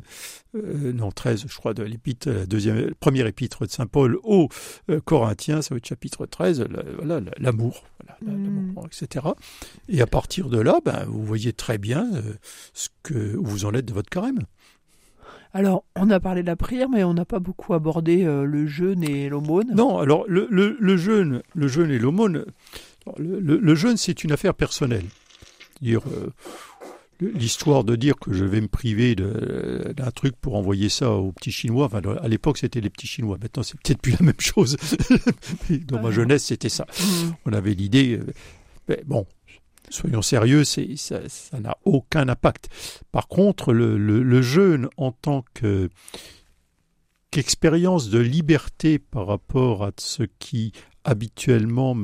euh, 0.56 0.94
non 0.94 1.12
13, 1.12 1.46
je 1.48 1.56
crois, 1.58 1.74
de 1.74 1.84
l'épître, 1.84 2.30
la 2.30 2.46
deuxième, 2.46 2.94
première 2.96 3.28
épître 3.28 3.66
de 3.66 3.72
Saint 3.72 3.88
Paul 3.88 4.18
aux 4.24 4.48
euh, 4.90 5.02
Corinthiens, 5.02 5.62
ça 5.62 5.76
va 5.76 5.78
être 5.78 5.88
chapitre 5.88 6.26
13, 6.26 6.68
voilà, 6.96 7.20
l'amour, 7.38 7.84
voilà, 8.00 8.34
mm. 8.34 8.76
etc. 8.86 9.26
Et 9.90 10.02
à 10.02 10.08
partir 10.08 10.50
de 10.50 10.60
là, 10.60 10.80
ben, 10.84 11.06
vous 11.08 11.26
voyez 11.26 11.52
très 11.52 11.78
bien 11.78 12.10
ce 12.74 12.88
que, 13.04 13.36
où 13.36 13.46
vous 13.46 13.66
en 13.66 13.74
êtes 13.74 13.86
de 13.86 13.94
votre 13.94 14.10
carême. 14.10 14.40
Alors, 15.56 15.86
on 15.96 16.10
a 16.10 16.20
parlé 16.20 16.42
de 16.42 16.48
la 16.48 16.58
prière, 16.58 16.90
mais 16.90 17.06
on 17.06 17.14
n'a 17.14 17.24
pas 17.24 17.40
beaucoup 17.40 17.74
abordé 17.74 18.26
euh, 18.26 18.44
le 18.44 18.68
jeûne 18.68 19.04
et 19.04 19.30
l'aumône. 19.30 19.74
Non, 19.74 20.00
alors 20.00 20.26
le, 20.28 20.50
le, 20.52 20.98
jeûne, 20.98 21.44
le 21.54 21.68
jeûne 21.70 21.92
et 21.92 21.98
l'aumône, 21.98 22.44
le, 23.18 23.76
jeûne 23.76 23.96
c'est 23.96 24.26
une 24.26 24.34
affaire 24.34 24.54
personnelle. 24.54 25.06
Dire, 25.82 26.02
euh, 26.12 26.34
l'histoire 27.22 27.86
de 27.86 27.96
dire 27.96 28.18
que 28.18 28.34
je 28.34 28.44
vais 28.44 28.60
me 28.60 28.68
priver 28.68 29.16
d'un 29.16 30.12
truc 30.12 30.36
pour 30.36 30.56
envoyer 30.56 30.90
ça 30.90 31.12
aux 31.12 31.32
petits 31.32 31.54
Chinois, 31.54 31.86
enfin, 31.86 32.02
à 32.22 32.28
l'époque 32.28 32.58
c'était 32.58 32.82
les 32.82 32.90
petits 32.90 33.08
Chinois, 33.08 33.38
maintenant 33.42 33.64
c'est 33.64 33.80
peut-être 33.80 34.02
plus 34.02 34.12
la 34.12 34.26
même 34.26 34.40
chose. 34.40 34.76
Dans 35.88 36.02
ma 36.02 36.12
jeunesse 36.12 36.44
c'était 36.44 36.68
ça. 36.68 36.86
Mmh. 37.00 37.32
On 37.46 37.54
avait 37.54 37.76
l'idée, 37.76 38.18
euh, 38.18 38.26
mais 38.90 39.02
bon, 39.06 39.26
soyons 39.90 40.22
sérieux, 40.22 40.64
ça 40.64 41.20
n'a 41.60 41.78
aucun 41.86 42.28
impact. 42.30 42.70
Par 43.12 43.28
contre, 43.28 43.74
le, 43.74 44.42
jeûne 44.42 44.90
en 44.98 45.12
tant 45.12 45.44
que 45.54 45.90
qu'expérience 47.32 48.10
de 48.10 48.20
liberté 48.20 48.98
par 48.98 49.28
rapport 49.28 49.84
à 49.84 49.92
ce 49.98 50.24
qui 50.40 50.72
habituellement 51.04 51.96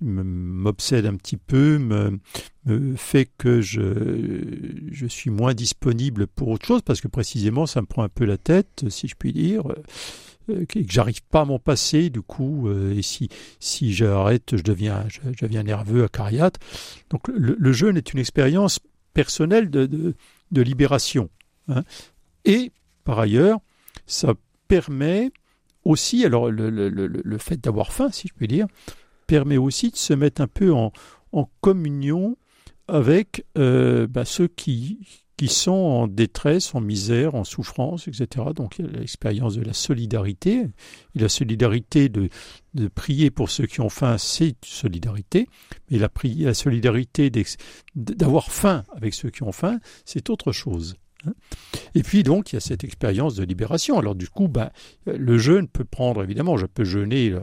m'obsède 0.00 1.06
un 1.06 1.16
petit 1.16 1.38
peu, 1.38 1.78
me, 1.78 2.18
fait 2.96 3.28
que 3.38 3.60
je, 3.62 4.90
je 4.90 5.06
suis 5.06 5.30
moins 5.30 5.54
disponible 5.54 6.26
pour 6.26 6.48
autre 6.48 6.66
chose, 6.66 6.82
parce 6.82 7.00
que 7.00 7.08
précisément 7.08 7.66
ça 7.66 7.80
me 7.80 7.86
prend 7.86 8.02
un 8.02 8.10
peu 8.10 8.26
la 8.26 8.36
tête, 8.36 8.84
si 8.88 9.08
je 9.08 9.14
puis 9.16 9.32
dire, 9.32 9.62
euh, 10.50 10.64
que 10.66 10.80
j'arrive 10.88 11.22
pas 11.24 11.42
à 11.42 11.44
m'en 11.44 11.58
passer, 11.58 12.10
du 12.10 12.22
coup, 12.22 12.68
euh, 12.68 12.94
et 12.96 13.02
si, 13.02 13.28
si 13.58 13.92
j'arrête, 13.92 14.56
je 14.56 14.62
deviens, 14.62 15.06
je, 15.08 15.20
deviens 15.40 15.62
nerveux, 15.62 16.04
acariâtre. 16.04 16.60
Donc 17.10 17.28
le, 17.28 17.72
jeûne 17.72 17.96
est 17.96 18.12
une 18.12 18.18
expérience 18.18 18.80
personnelle 19.14 19.70
de, 19.70 19.86
de, 19.86 20.62
libération. 20.62 21.30
Hein. 21.68 21.82
Et 22.44 22.72
par 23.04 23.18
ailleurs, 23.18 23.58
ça 24.06 24.34
permet 24.68 25.30
aussi, 25.84 26.24
alors 26.24 26.50
le, 26.50 26.70
le, 26.70 26.88
le 26.88 27.38
fait 27.38 27.56
d'avoir 27.56 27.92
faim, 27.92 28.10
si 28.12 28.28
je 28.28 28.34
puis 28.34 28.48
dire, 28.48 28.66
permet 29.26 29.56
aussi 29.56 29.90
de 29.90 29.96
se 29.96 30.12
mettre 30.12 30.42
un 30.42 30.48
peu 30.48 30.72
en, 30.72 30.92
en 31.32 31.48
communion 31.60 32.36
avec 32.88 33.44
euh, 33.56 34.06
bah, 34.06 34.24
ceux 34.24 34.48
qui, 34.48 34.98
qui 35.40 35.48
sont 35.48 35.70
en 35.70 36.06
détresse, 36.06 36.74
en 36.74 36.82
misère, 36.82 37.34
en 37.34 37.44
souffrance, 37.44 38.08
etc. 38.08 38.48
Donc 38.54 38.78
il 38.78 38.84
y 38.84 38.88
a 38.88 38.90
l'expérience 38.90 39.54
de 39.54 39.62
la 39.62 39.72
solidarité. 39.72 40.66
La 41.14 41.30
solidarité 41.30 42.10
de, 42.10 42.28
de 42.74 42.88
prier 42.88 43.30
pour 43.30 43.48
ceux 43.48 43.64
qui 43.64 43.80
ont 43.80 43.88
faim, 43.88 44.18
c'est 44.18 44.54
solidarité. 44.62 45.48
Mais 45.90 45.96
la, 45.96 46.10
la 46.40 46.52
solidarité 46.52 47.32
d'avoir 47.94 48.52
faim 48.52 48.84
avec 48.94 49.14
ceux 49.14 49.30
qui 49.30 49.42
ont 49.42 49.52
faim, 49.52 49.80
c'est 50.04 50.28
autre 50.28 50.52
chose. 50.52 50.96
Hein. 51.26 51.32
Et 51.94 52.02
puis 52.02 52.22
donc 52.22 52.52
il 52.52 52.56
y 52.56 52.58
a 52.58 52.60
cette 52.60 52.84
expérience 52.84 53.34
de 53.34 53.42
libération. 53.42 53.98
Alors 53.98 54.14
du 54.14 54.28
coup, 54.28 54.46
ben, 54.46 54.68
le 55.06 55.38
jeûne 55.38 55.68
peut 55.68 55.86
prendre, 55.86 56.22
évidemment, 56.22 56.58
je 56.58 56.66
peux 56.66 56.84
jeûner 56.84 57.30
euh, 57.30 57.40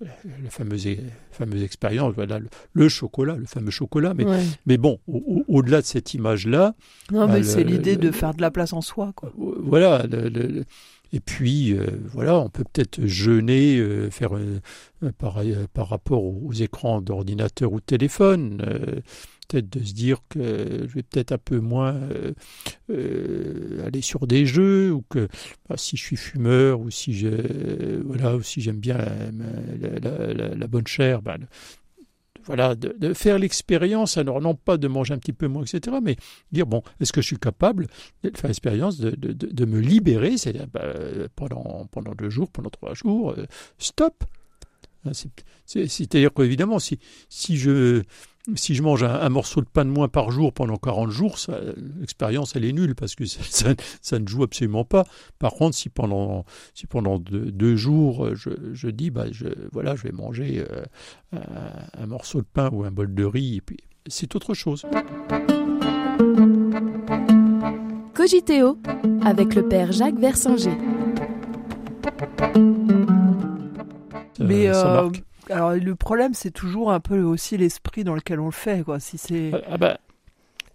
la 0.00 0.50
fameuse, 0.50 0.88
fameuse 1.30 1.62
expérience, 1.62 2.14
voilà, 2.14 2.40
le, 2.72 2.88
chocolat, 2.88 3.36
le 3.36 3.46
fameux 3.46 3.70
chocolat. 3.70 4.14
Mais, 4.14 4.24
mais 4.66 4.76
bon, 4.76 4.98
au-delà 5.06 5.80
de 5.80 5.86
cette 5.86 6.14
image-là. 6.14 6.74
Non, 7.12 7.26
mais 7.26 7.34
ben, 7.34 7.44
c'est 7.44 7.64
l'idée 7.64 7.96
de 7.96 8.10
faire 8.10 8.34
de 8.34 8.42
la 8.42 8.50
place 8.50 8.72
en 8.72 8.80
soi. 8.80 9.12
Quoi. 9.14 9.32
Voilà. 9.36 10.06
et 11.12 11.20
puis, 11.20 11.72
euh, 11.72 11.86
voilà, 12.12 12.38
on 12.38 12.48
peut 12.48 12.64
peut-être 12.64 13.06
jeûner, 13.06 13.78
euh, 13.78 14.10
faire 14.10 14.30
par, 15.18 15.40
par, 15.72 15.88
rapport 15.88 16.24
aux, 16.24 16.52
écrans 16.52 17.00
d'ordinateur 17.00 17.72
ou 17.72 17.80
de 17.80 17.84
téléphone 17.84 18.62
peut-être 19.46 19.70
de 19.70 19.84
se 19.84 19.92
dire 19.92 20.20
que 20.28 20.86
je 20.88 20.94
vais 20.94 21.02
peut-être 21.02 21.32
un 21.32 21.38
peu 21.38 21.58
moins 21.58 21.94
euh, 21.94 22.32
euh, 22.90 23.86
aller 23.86 24.02
sur 24.02 24.26
des 24.26 24.46
jeux 24.46 24.92
ou 24.92 25.02
que 25.08 25.28
bah, 25.68 25.76
si 25.76 25.96
je 25.96 26.02
suis 26.02 26.16
fumeur 26.16 26.80
ou 26.80 26.90
si 26.90 27.26
voilà 28.04 28.36
ou 28.36 28.42
si 28.42 28.60
j'aime 28.60 28.78
bien 28.78 28.98
la, 28.98 30.66
bonne 30.66 30.86
chair 30.86 31.22
bah, 31.22 31.36
voilà, 32.46 32.74
de, 32.74 33.14
faire 33.14 33.38
l'expérience, 33.38 34.18
alors 34.18 34.40
non 34.40 34.54
pas 34.54 34.76
de 34.76 34.86
manger 34.86 35.14
un 35.14 35.18
petit 35.18 35.32
peu 35.32 35.48
moins, 35.48 35.64
etc., 35.64 35.96
mais 36.02 36.16
dire, 36.52 36.66
bon, 36.66 36.82
est-ce 37.00 37.12
que 37.12 37.22
je 37.22 37.26
suis 37.26 37.38
capable 37.38 37.86
de 38.22 38.30
faire 38.36 38.48
l'expérience 38.48 38.98
de, 38.98 39.10
de, 39.14 39.64
me 39.64 39.80
libérer, 39.80 40.36
c'est-à-dire 40.36 40.66
bah, 40.66 40.94
pendant, 41.36 41.86
pendant 41.90 42.12
deux 42.14 42.30
jours, 42.30 42.50
pendant 42.50 42.70
trois 42.70 42.94
jours, 42.94 43.30
euh, 43.30 43.46
stop. 43.78 44.24
Hein, 45.06 45.12
c'est-à-dire 45.66 46.32
qu'évidemment, 46.32 46.78
si, 46.78 46.98
si 47.28 47.56
je 47.56 48.02
si 48.56 48.74
je 48.74 48.82
mange 48.82 49.02
un, 49.02 49.28
morceau 49.28 49.60
de 49.62 49.66
pain 49.66 49.84
de 49.84 49.90
moins 49.90 50.08
par 50.08 50.30
jour 50.30 50.52
pendant 50.52 50.76
40 50.76 51.10
jours, 51.10 51.36
l'expérience 51.98 52.54
elle 52.56 52.64
est 52.64 52.72
nulle 52.72 52.94
parce 52.94 53.14
que 53.14 53.24
ça, 53.26 53.70
ça, 54.02 54.18
ne 54.18 54.26
joue 54.26 54.42
absolument 54.42 54.84
pas. 54.84 55.04
Par 55.38 55.54
contre, 55.54 55.74
si 55.74 55.88
pendant, 55.88 56.44
si 56.74 56.86
pendant 56.86 57.18
deux, 57.18 57.76
jours 57.76 58.34
je, 58.34 58.50
je, 58.72 58.88
dis 58.88 59.10
bah 59.10 59.26
je, 59.30 59.46
voilà 59.72 59.96
je 59.96 60.02
vais 60.02 60.12
manger 60.12 60.64
euh, 60.70 61.38
un, 61.98 62.06
morceau 62.06 62.40
de 62.40 62.46
pain 62.46 62.68
ou 62.72 62.84
un 62.84 62.90
bol 62.90 63.14
de 63.14 63.24
riz, 63.24 63.62
c'est 64.06 64.34
autre 64.36 64.54
chose. 64.54 64.84
Cogiteo 68.14 68.78
avec 69.22 69.54
le 69.54 69.66
père 69.68 69.92
Jacques 69.92 70.18
Versinger. 70.18 70.76
Mais 74.38 74.68
euh, 74.68 75.08
alors 75.50 75.72
le 75.72 75.94
problème, 75.94 76.34
c'est 76.34 76.50
toujours 76.50 76.92
un 76.92 77.00
peu 77.00 77.20
aussi 77.22 77.56
l'esprit 77.56 78.04
dans 78.04 78.14
lequel 78.14 78.40
on 78.40 78.46
le 78.46 78.52
fait, 78.52 78.82
quoi. 78.82 79.00
Si 79.00 79.18
c'est 79.18 79.50
ah, 79.52 79.58
ah 79.72 79.78
bah, 79.78 79.98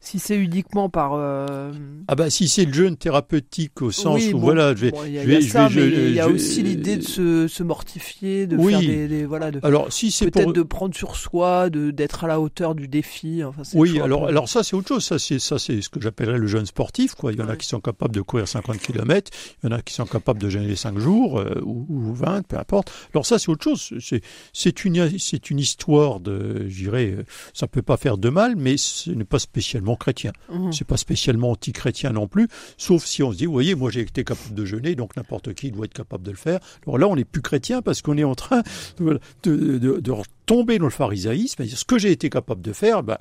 si 0.02 0.18
c'est 0.20 0.38
uniquement 0.38 0.90
par. 0.90 1.14
Euh, 1.14 1.72
ah 2.08 2.16
bah 2.16 2.30
si 2.30 2.48
c'est 2.48 2.66
le 2.66 2.74
jeûne 2.74 2.96
thérapeutique 2.96 3.82
au 3.82 3.92
sens 3.92 4.22
où 4.34 4.40
voilà, 4.40 4.74
je 4.74 4.86
vais. 4.86 4.94
Il 5.08 5.14
y 5.14 5.36
a, 5.36 5.42
ça, 5.42 5.70
mais 5.70 5.88
il 5.88 6.14
y 6.14 6.20
a 6.20 6.30
aussi 6.30 6.64
l'idée 6.64 6.98
de 6.98 7.04
se, 7.04 7.48
se, 7.48 7.64
mortifier, 7.64 8.48
de 8.48 8.58
faire 8.58 8.80
des, 8.80 9.26
voilà, 9.26 9.52
de. 9.52 9.60
Alors 9.64 9.92
si 9.92 10.12
c'est 10.12 10.32
peut-être 10.32 10.54
de 10.54 10.64
prendre 10.64 10.96
sur 10.96 11.18
soi, 11.18 11.70
de 11.70 11.92
d'être 11.92 12.24
à 12.24 12.28
la 12.28 12.40
hauteur 12.40 12.76
du 12.76 12.88
défi. 12.88 13.44
Enfin, 13.44 13.64
oui, 13.74 14.00
alors 14.00 14.28
alors 14.28 14.48
ça 14.48 14.64
c'est 14.64 14.76
autre 14.76 14.88
chose. 14.88 15.04
Ça 15.04 15.20
c'est 15.20 15.40
ça 15.40 15.60
c'est 15.60 15.82
ce 15.82 15.90
que 15.90 16.00
j'appellerais 16.00 16.38
le 16.38 16.48
jeûne 16.48 16.66
sportif. 16.66 17.16
Quoi. 17.16 17.34
Il 17.34 17.40
y 17.40 17.42
en 17.42 17.50
a 17.50 17.58
qui 17.58 17.68
sont 17.68 17.82
capables 17.82 18.16
de 18.16 18.22
courir 18.22 18.48
50 18.48 18.78
km, 18.78 19.30
il 19.64 19.70
y 19.70 19.74
en 19.74 19.76
a 19.76 19.82
qui 19.82 19.94
sont 19.94 20.06
capables 20.06 20.40
de 20.40 20.50
jeûner 20.50 20.76
5 20.76 20.98
jours 20.98 21.40
euh, 21.40 21.60
ou, 21.64 21.86
ou, 21.90 22.14
20, 22.14 22.48
peu 22.48 22.58
importe. 22.58 22.92
Alors 23.14 23.26
ça 23.26 23.38
c'est 23.38 23.50
autre 23.50 23.64
chose. 23.64 23.94
C'est 24.00 24.22
c'est 24.54 24.86
une 24.86 25.20
c'est 25.20 25.50
une 25.50 25.60
histoire 25.60 26.22
de, 26.22 26.68
je 26.70 26.84
dirais, 26.84 27.18
ça 27.54 27.68
peut 27.68 27.82
pas 27.82 27.98
faire 27.98 28.18
de 28.18 28.30
mal, 28.30 28.56
mais 28.56 28.78
ce 28.78 29.12
n'est 29.12 29.26
pas 29.26 29.40
spécialement 29.40 29.89
chrétien. 29.96 30.32
Mmh. 30.50 30.72
C'est 30.72 30.86
pas 30.86 30.98
spécialement 30.98 31.52
anti-chrétien 31.52 32.12
non 32.12 32.28
plus, 32.28 32.48
sauf 32.78 33.06
si 33.06 33.24
on 33.24 33.32
se 33.32 33.38
dit, 33.38 33.46
vous 33.46 33.52
voyez, 33.52 33.76
moi 33.76 33.92
j'ai 33.92 34.02
été 34.02 34.24
capable 34.24 34.56
de 34.56 34.66
jeûner, 34.66 34.96
donc 34.96 35.16
n'importe 35.16 35.54
qui 35.54 35.72
doit 35.72 35.86
être 35.86 35.94
capable 35.94 36.24
de 36.24 36.32
le 36.32 36.38
faire. 36.38 36.60
Alors 36.86 36.98
là, 36.98 37.08
on 37.08 37.16
n'est 37.16 37.26
plus 37.26 37.42
chrétien 37.42 37.82
parce 37.82 38.02
qu'on 38.02 38.18
est 38.18 38.24
en 38.24 38.36
train 38.36 38.64
de, 39.00 39.20
de, 39.44 40.14
tomber 40.46 40.80
dans 40.80 40.86
le 40.86 40.92
pharisaïsme, 40.92 41.66
ce 41.66 41.86
que 41.86 42.00
j'ai 42.00 42.12
été 42.12 42.30
capable 42.30 42.62
de 42.62 42.74
faire, 42.74 43.04
ben, 43.04 43.18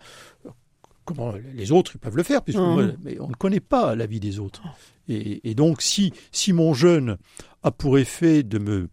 comment 1.05 1.35
les 1.55 1.73
autres 1.73 1.93
ils 1.95 1.99
peuvent 1.99 2.17
le 2.17 2.23
faire, 2.23 2.43
puisque 2.43 2.59
mmh. 2.59 2.97
mais 3.03 3.21
on 3.21 3.29
ne 3.29 3.35
connaît 3.35 3.61
pas 3.61 3.95
la 3.95 4.07
vie 4.07 4.21
des 4.21 4.39
autres. 4.39 4.63
Et, 5.09 5.55
donc 5.55 5.81
si, 5.81 6.13
si 6.33 6.53
mon 6.53 6.75
jeûne 6.75 7.17
a 7.63 7.71
pour 7.71 7.99
effet 7.99 8.43
de 8.43 8.59
me 8.59 8.89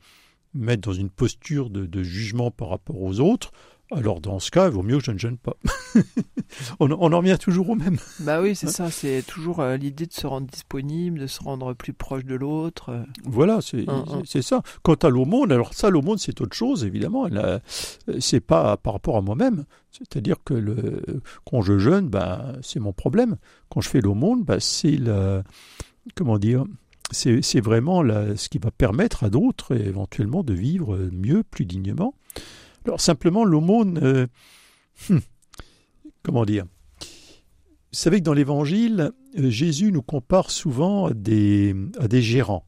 mettre 0.53 0.88
dans 0.88 0.94
une 0.94 1.10
posture 1.10 1.70
de 1.70 2.03
jugement 2.03 2.51
par 2.51 2.70
rapport 2.70 3.01
aux 3.01 3.20
autres, 3.20 3.51
alors 3.92 4.20
dans 4.20 4.39
ce 4.39 4.50
cas, 4.50 4.68
il 4.68 4.74
vaut 4.74 4.82
mieux 4.82 4.98
que 4.98 5.04
je 5.04 5.12
ne 5.12 5.18
gêne 5.20 5.38
pas. 5.38 5.56
on, 6.80 6.92
en 6.92 7.18
revient 7.18 7.38
toujours 7.39 7.70
au 7.70 7.75
même. 7.75 7.98
Bah 8.20 8.42
oui, 8.42 8.56
c'est 8.56 8.68
ça, 8.68 8.89
c'est 8.89 9.24
toujours 9.25 9.60
euh, 9.60 9.77
l'idée 9.77 10.08
de 10.08 10.13
se 10.13 10.25
rendre 10.25 10.48
disponible, 10.48 11.20
de 11.20 11.27
se 11.27 11.42
rendre 11.44 11.74
plus 11.74 11.94
proche 11.94 12.25
de 12.25 12.34
l'autre. 12.34 12.89
Euh. 12.89 13.04
Voilà, 13.24 13.60
c'est 13.62 14.42
ça. 14.42 14.63
Quant 14.82 14.96
à 14.96 15.10
l'aumône, 15.10 15.51
alors 15.51 15.74
ça, 15.75 15.92
l'aumône, 15.92 16.18
c'est 16.18 16.42
autre 16.42 16.56
chose, 16.56 16.84
évidemment. 16.84 17.27
Euh, 17.32 17.60
c'est 18.20 18.39
pas 18.39 18.75
par 18.77 18.94
rapport 18.94 19.18
à 19.18 19.22
moi-même. 19.22 19.65
C'est-à-dire 19.92 20.38
que 20.44 20.56
le, 20.56 21.04
quand 21.46 21.62
je 21.62 21.77
jeûne, 21.77 22.10
ben, 22.10 22.58
c'est 22.62 22.80
mon 22.80 22.92
problème. 22.92 23.38
Quand 23.70 23.82
je 23.82 23.89
fais 23.89 24.01
l'aumône, 24.01 24.44
ben, 24.44 24.60
c'est 24.60 24.98
la... 24.98 25.44
Comment 26.15 26.38
dire 26.38 26.65
c'est 27.12 27.60
vraiment 27.60 28.01
la, 28.01 28.36
ce 28.36 28.50
qui 28.50 28.58
va 28.58 28.72
permettre 28.72 29.24
à 29.24 29.30
d'autres 29.30 29.75
éventuellement 29.75 30.44
de 30.44 30.54
vivre 30.54 30.98
mieux, 31.12 31.44
plus 31.44 31.65
dignement. 31.65 32.15
Alors 32.86 33.01
simplement, 33.01 33.44
l'aumône, 33.44 34.00
euh, 34.04 34.27
hmm, 35.10 35.18
comment 36.24 36.46
dire? 36.46 36.65
Vous 37.01 38.01
savez 38.01 38.20
que 38.20 38.25
dans 38.25 38.34
l'Évangile, 38.34 39.12
euh, 39.39 39.50
Jésus 39.50 39.92
nous 39.92 40.04
compare 40.04 40.51
souvent 40.51 41.08
à 41.08 41.13
des, 41.13 41.75
à 42.00 42.08
des 42.08 42.22
gérants. 42.22 42.68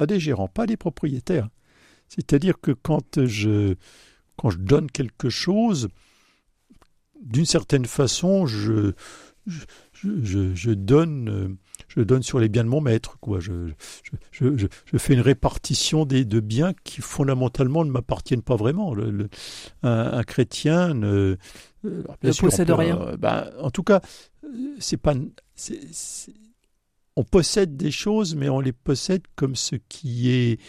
À 0.00 0.06
des 0.06 0.18
gérants, 0.18 0.48
pas 0.48 0.66
des 0.66 0.76
propriétaires. 0.76 1.48
C'est-à-dire 2.08 2.60
que 2.60 2.72
quand 2.72 3.24
je, 3.24 3.76
donne 4.58 4.90
quelque 4.90 5.30
chose, 5.30 5.88
d'une 7.22 7.46
certaine 7.46 7.86
façon, 7.86 8.46
je, 8.46 8.92
je, 9.46 10.54
je, 10.54 10.70
donne 10.72 11.28
euh, 11.28 11.48
je 11.96 12.02
donne 12.02 12.22
sur 12.22 12.38
les 12.38 12.48
biens 12.48 12.64
de 12.64 12.68
mon 12.68 12.80
maître. 12.80 13.18
Quoi. 13.20 13.40
Je, 13.40 13.68
je, 14.32 14.56
je, 14.56 14.66
je 14.84 14.98
fais 14.98 15.14
une 15.14 15.20
répartition 15.20 16.04
des, 16.04 16.24
de 16.24 16.40
biens 16.40 16.72
qui 16.84 17.00
fondamentalement 17.00 17.84
ne 17.84 17.90
m'appartiennent 17.90 18.42
pas 18.42 18.56
vraiment. 18.56 18.94
Le, 18.94 19.28
un, 19.82 20.22
chrétien 20.24 20.94
ne, 20.94 21.36
euh, 21.84 22.02
possède 22.38 22.70
rien. 22.70 23.00
Euh, 23.00 23.16
ben, 23.16 23.50
en 23.60 23.70
tout 23.70 23.82
cas, 23.82 24.00
c'est 24.78 24.96
pas. 24.96 25.14
on 27.16 27.24
possède 27.24 27.76
des 27.76 27.90
choses, 27.90 28.34
mais 28.34 28.48
on 28.48 28.60
les 28.60 28.72
possède 28.72 29.22
comme 29.36 29.54
ce 29.54 29.76
qui 29.88 30.30
est 30.30 30.60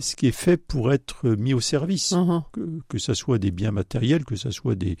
ce 0.00 0.16
qui 0.16 0.26
est 0.26 0.32
fait 0.32 0.56
pour 0.56 0.92
être 0.92 1.28
mis 1.30 1.54
au 1.54 1.60
service, 1.60 2.12
Mhm. 2.12 2.42
que, 2.52 2.80
que 2.88 2.98
ça 2.98 3.14
soit 3.14 3.38
des 3.38 3.50
biens 3.50 3.72
matériels, 3.72 4.24
que 4.24 4.36
ça 4.36 4.50
soit 4.50 4.74
des, 4.74 4.96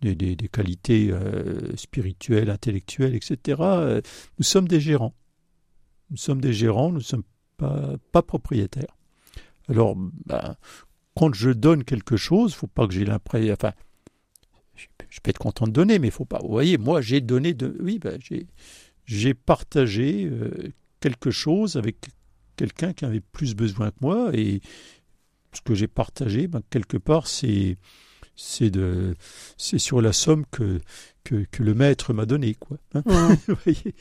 des, 0.00 0.14
des- 0.14 0.36
des 0.36 0.48
qualités 0.48 1.10
euh, 1.10 1.74
spirituelles, 1.76 2.50
intellectuelles, 2.50 3.14
etc. 3.14 3.58
Euh, 3.60 4.00
Nous 4.38 4.44
sommes 4.44 4.68
des 4.68 4.80
gérants. 4.80 5.14
Nous 6.10 6.16
sommes 6.16 6.40
des 6.40 6.52
gérants, 6.52 6.90
nous 6.90 6.98
ne 6.98 7.02
sommes 7.02 7.24
pas, 7.56 7.96
pas 8.12 8.22
propriétaires. 8.22 8.96
Alors, 9.68 9.96
ben, 10.26 10.56
quand 11.14 11.34
je 11.34 11.50
donne 11.50 11.84
quelque 11.84 12.16
chose, 12.16 12.54
faut 12.54 12.66
pas 12.68 12.86
que 12.86 12.94
j'ai 12.94 13.04
l'impression. 13.04 13.52
Enfin, 13.52 13.72
je, 14.76 14.86
peux 15.22 15.30
être 15.30 15.38
content 15.38 15.66
de 15.66 15.72
donner, 15.72 15.98
mais 15.98 16.10
faut 16.10 16.24
pas. 16.24 16.38
Vous 16.40 16.48
voyez, 16.48 16.78
moi, 16.78 17.00
j'ai 17.00 17.20
donné. 17.20 17.52
De, 17.54 17.76
oui, 17.80 17.98
ben, 17.98 18.18
j'ai, 18.22 18.46
j'ai 19.04 19.34
partagé 19.34 20.24
euh, 20.26 20.72
quelque 21.00 21.30
chose 21.30 21.76
avec 21.76 21.96
quelqu'un 22.58 22.92
qui 22.92 23.04
avait 23.06 23.20
plus 23.20 23.54
besoin 23.54 23.90
que 23.90 23.96
moi, 24.02 24.30
et 24.34 24.60
ce 25.54 25.62
que 25.62 25.74
j'ai 25.74 25.88
partagé, 25.88 26.46
ben, 26.48 26.60
quelque 26.68 26.98
part, 26.98 27.26
c'est 27.26 27.78
c'est 28.36 28.70
de 28.70 29.14
c'est 29.56 29.78
sur 29.78 30.00
la 30.02 30.12
somme 30.12 30.44
que 30.50 30.80
que, 31.24 31.46
que 31.50 31.62
le 31.62 31.74
maître 31.74 32.12
m'a 32.12 32.26
donnée, 32.26 32.54
quoi. 32.54 32.76
hein. 32.94 33.02
Vous 33.48 33.54
voyez 33.64 33.94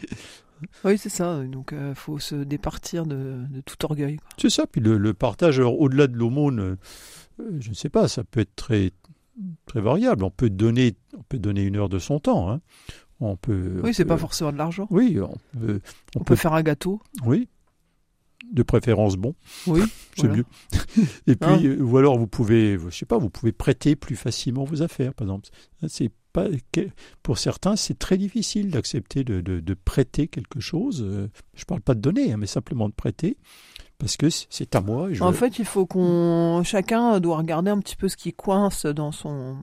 Oui, 0.83 0.97
c'est 0.97 1.09
ça. 1.09 1.43
Donc, 1.43 1.73
il 1.73 1.95
faut 1.95 2.19
se 2.19 2.35
départir 2.35 3.05
de, 3.05 3.43
de 3.49 3.61
tout 3.61 3.83
orgueil. 3.85 4.17
C'est 4.37 4.49
ça. 4.49 4.65
Puis 4.65 4.81
le, 4.81 4.97
le 4.97 5.13
partage, 5.13 5.59
alors, 5.59 5.79
au-delà 5.79 6.07
de 6.07 6.15
l'aumône, 6.17 6.59
euh, 6.59 6.75
euh, 7.41 7.57
je 7.59 7.69
ne 7.69 7.73
sais 7.75 7.89
pas, 7.89 8.07
ça 8.07 8.23
peut 8.23 8.39
être 8.39 8.55
très, 8.55 8.91
très 9.65 9.81
variable. 9.81 10.23
On 10.23 10.31
peut 10.31 10.49
donner, 10.49 10.95
on 11.17 11.23
peut 11.23 11.37
donner 11.39 11.63
une 11.63 11.75
heure 11.75 11.89
de 11.89 11.99
son 11.99 12.19
temps. 12.19 12.49
hein. 12.51 12.61
On 13.19 13.35
peut. 13.35 13.81
Oui, 13.83 13.93
c'est 13.93 14.05
pas 14.05 14.17
forcément 14.17 14.51
de 14.51 14.57
l'argent. 14.57 14.87
Oui, 14.91 15.19
on 15.19 15.35
peut. 15.59 15.79
On, 16.15 16.23
peut 16.23 16.35
faire 16.35 16.53
un 16.53 16.61
gâteau. 16.61 17.01
Oui. 17.25 17.49
De 18.51 18.63
préférence 18.63 19.15
bon, 19.17 19.35
Oui. 19.65 19.81
c'est 20.15 20.27
voilà. 20.27 20.37
mieux. 20.37 20.45
Et 21.27 21.35
puis, 21.35 21.49
Hein 21.49 21.59
euh, 21.63 21.81
ou 21.81 21.97
alors 21.97 22.17
vous 22.17 22.27
pouvez, 22.27 22.77
je 22.89 22.95
sais 22.95 23.05
pas, 23.05 23.17
vous 23.17 23.29
pouvez 23.29 23.51
prêter 23.51 23.95
plus 23.95 24.15
facilement 24.15 24.63
vos 24.63 24.81
affaires, 24.81 25.13
par 25.13 25.25
exemple. 25.27 25.49
C'est 25.87 26.11
pas, 26.33 26.45
pour 27.23 27.39
certains, 27.39 27.75
c'est 27.75 27.97
très 27.97 28.17
difficile 28.17 28.69
d'accepter 28.71 29.23
de, 29.23 29.41
de- 29.41 29.59
de 29.59 29.73
prêter 29.73 30.27
quelque 30.27 30.59
chose. 30.59 31.01
Euh, 31.03 31.27
Je 31.55 31.65
parle 31.65 31.81
pas 31.81 31.95
de 31.95 31.99
donner, 31.99 32.31
hein, 32.31 32.37
mais 32.37 32.45
simplement 32.47 32.87
de 32.87 32.93
prêter, 32.93 33.37
parce 33.97 34.15
que 34.17 34.29
c'est- 34.29 34.75
à 34.75 34.81
moi. 34.81 35.09
et 35.09 35.15
je- 35.15 35.23
En 35.23 35.33
fait, 35.33 35.57
il 35.59 35.65
faut 35.65 35.85
qu'on 35.87 36.61
chacun 36.63 37.19
doit 37.19 37.37
regarder 37.37 37.71
un 37.71 37.79
petit 37.79 37.95
peu 37.95 38.07
ce 38.07 38.15
qui 38.17 38.33
coince 38.33 38.85
dans 38.85 39.11
son 39.11 39.57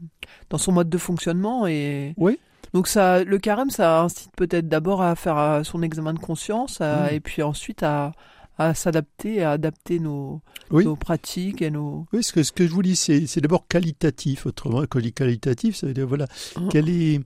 dans 0.50 0.58
son 0.58 0.72
mode 0.72 0.88
de 0.90 0.98
fonctionnement 0.98 1.66
et 1.66 2.14
Oui. 2.16 2.38
donc 2.72 2.88
ça 2.88 3.22
le 3.24 3.38
carême 3.38 3.70
ça 3.70 4.02
incite 4.02 4.32
peut-être 4.36 4.68
d'abord 4.68 5.00
à 5.00 5.14
faire 5.16 5.60
son 5.64 5.80
examen 5.82 6.12
de 6.12 6.18
conscience 6.18 6.80
à- 6.80 7.10
Mm. 7.10 7.14
et 7.14 7.20
puis 7.20 7.42
ensuite 7.42 7.82
à 7.82 8.12
à 8.58 8.74
s'adapter 8.74 9.42
à 9.42 9.52
adapter 9.52 9.98
nos 9.98 10.40
Oui. 10.70 10.84
nos 10.84 10.96
pratiques 10.96 11.60
et 11.62 11.70
nos 11.70 12.06
Oui, 12.12 12.22
ce 12.22 12.32
que, 12.32 12.42
ce 12.42 12.52
que 12.52 12.66
je 12.66 12.72
vous 12.72 12.82
dis, 12.82 12.96
c'est 12.96 13.40
d'abord 13.40 13.66
qualitatif. 13.68 14.46
Autrement, 14.46 14.82
quand 14.88 14.98
je 15.00 15.04
dis 15.04 15.12
qualitatif, 15.12 15.76
ça 15.76 15.86
veut 15.86 15.94
dire, 15.94 16.06
voilà, 16.06 16.26
Mhm. 16.56 16.68
quel 16.70 16.88
est, 16.88 17.20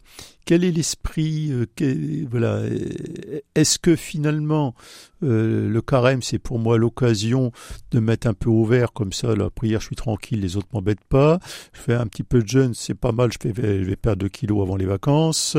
quel 0.49 0.65
est 0.65 0.71
l'esprit, 0.71 1.51
euh, 1.53 1.67
voilà, 2.31 2.55
euh, 2.55 2.79
est-ce 3.55 3.79
que 3.79 3.95
finalement, 3.97 4.75
euh, 5.23 5.69
le 5.69 5.83
carême, 5.83 6.23
c'est 6.23 6.39
pour 6.39 6.59
moi 6.59 6.79
l'occasion 6.79 7.53
de 7.91 8.01
mettre 8.01 8.27
un 8.29 8.33
peu 8.33 8.49
au 8.49 8.65
vert, 8.65 8.95
comme 8.95 9.13
ça, 9.13 9.35
la 9.37 9.51
prière, 9.51 9.81
je 9.83 9.87
suis 9.89 9.97
tranquille, 9.97 10.41
les 10.41 10.57
autres 10.57 10.69
m'embêtent 10.73 11.05
pas. 11.07 11.39
Je 11.75 11.81
fais 11.83 11.93
un 11.93 12.07
petit 12.07 12.23
peu 12.23 12.41
de 12.43 12.49
jeûne, 12.49 12.73
c'est 12.73 12.95
pas 12.95 13.13
mal, 13.13 13.31
je, 13.31 13.37
fais, 13.39 13.53
je 13.55 13.85
vais 13.85 13.97
perdre 13.97 14.21
2 14.21 14.29
kilos 14.31 14.63
avant 14.63 14.77
les 14.77 14.87
vacances. 14.87 15.59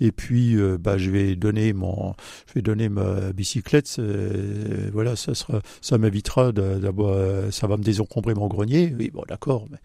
Et 0.00 0.10
puis, 0.10 0.56
euh, 0.56 0.78
bah, 0.80 0.96
je 0.96 1.10
vais 1.10 1.36
donner 1.36 1.74
mon, 1.74 2.14
je 2.48 2.54
vais 2.54 2.62
donner 2.62 2.88
ma 2.88 3.34
bicyclette, 3.34 3.94
euh, 3.98 4.88
voilà, 4.90 5.16
ça 5.16 5.34
sera, 5.34 5.60
ça 5.82 5.98
m'évitera 5.98 6.52
d'avoir, 6.52 7.52
ça 7.52 7.66
va 7.66 7.76
me 7.76 7.82
désencombrer 7.82 8.32
mon 8.32 8.46
grenier. 8.48 8.94
Oui, 8.98 9.10
bon, 9.12 9.22
d'accord, 9.28 9.66
mais, 9.70 9.78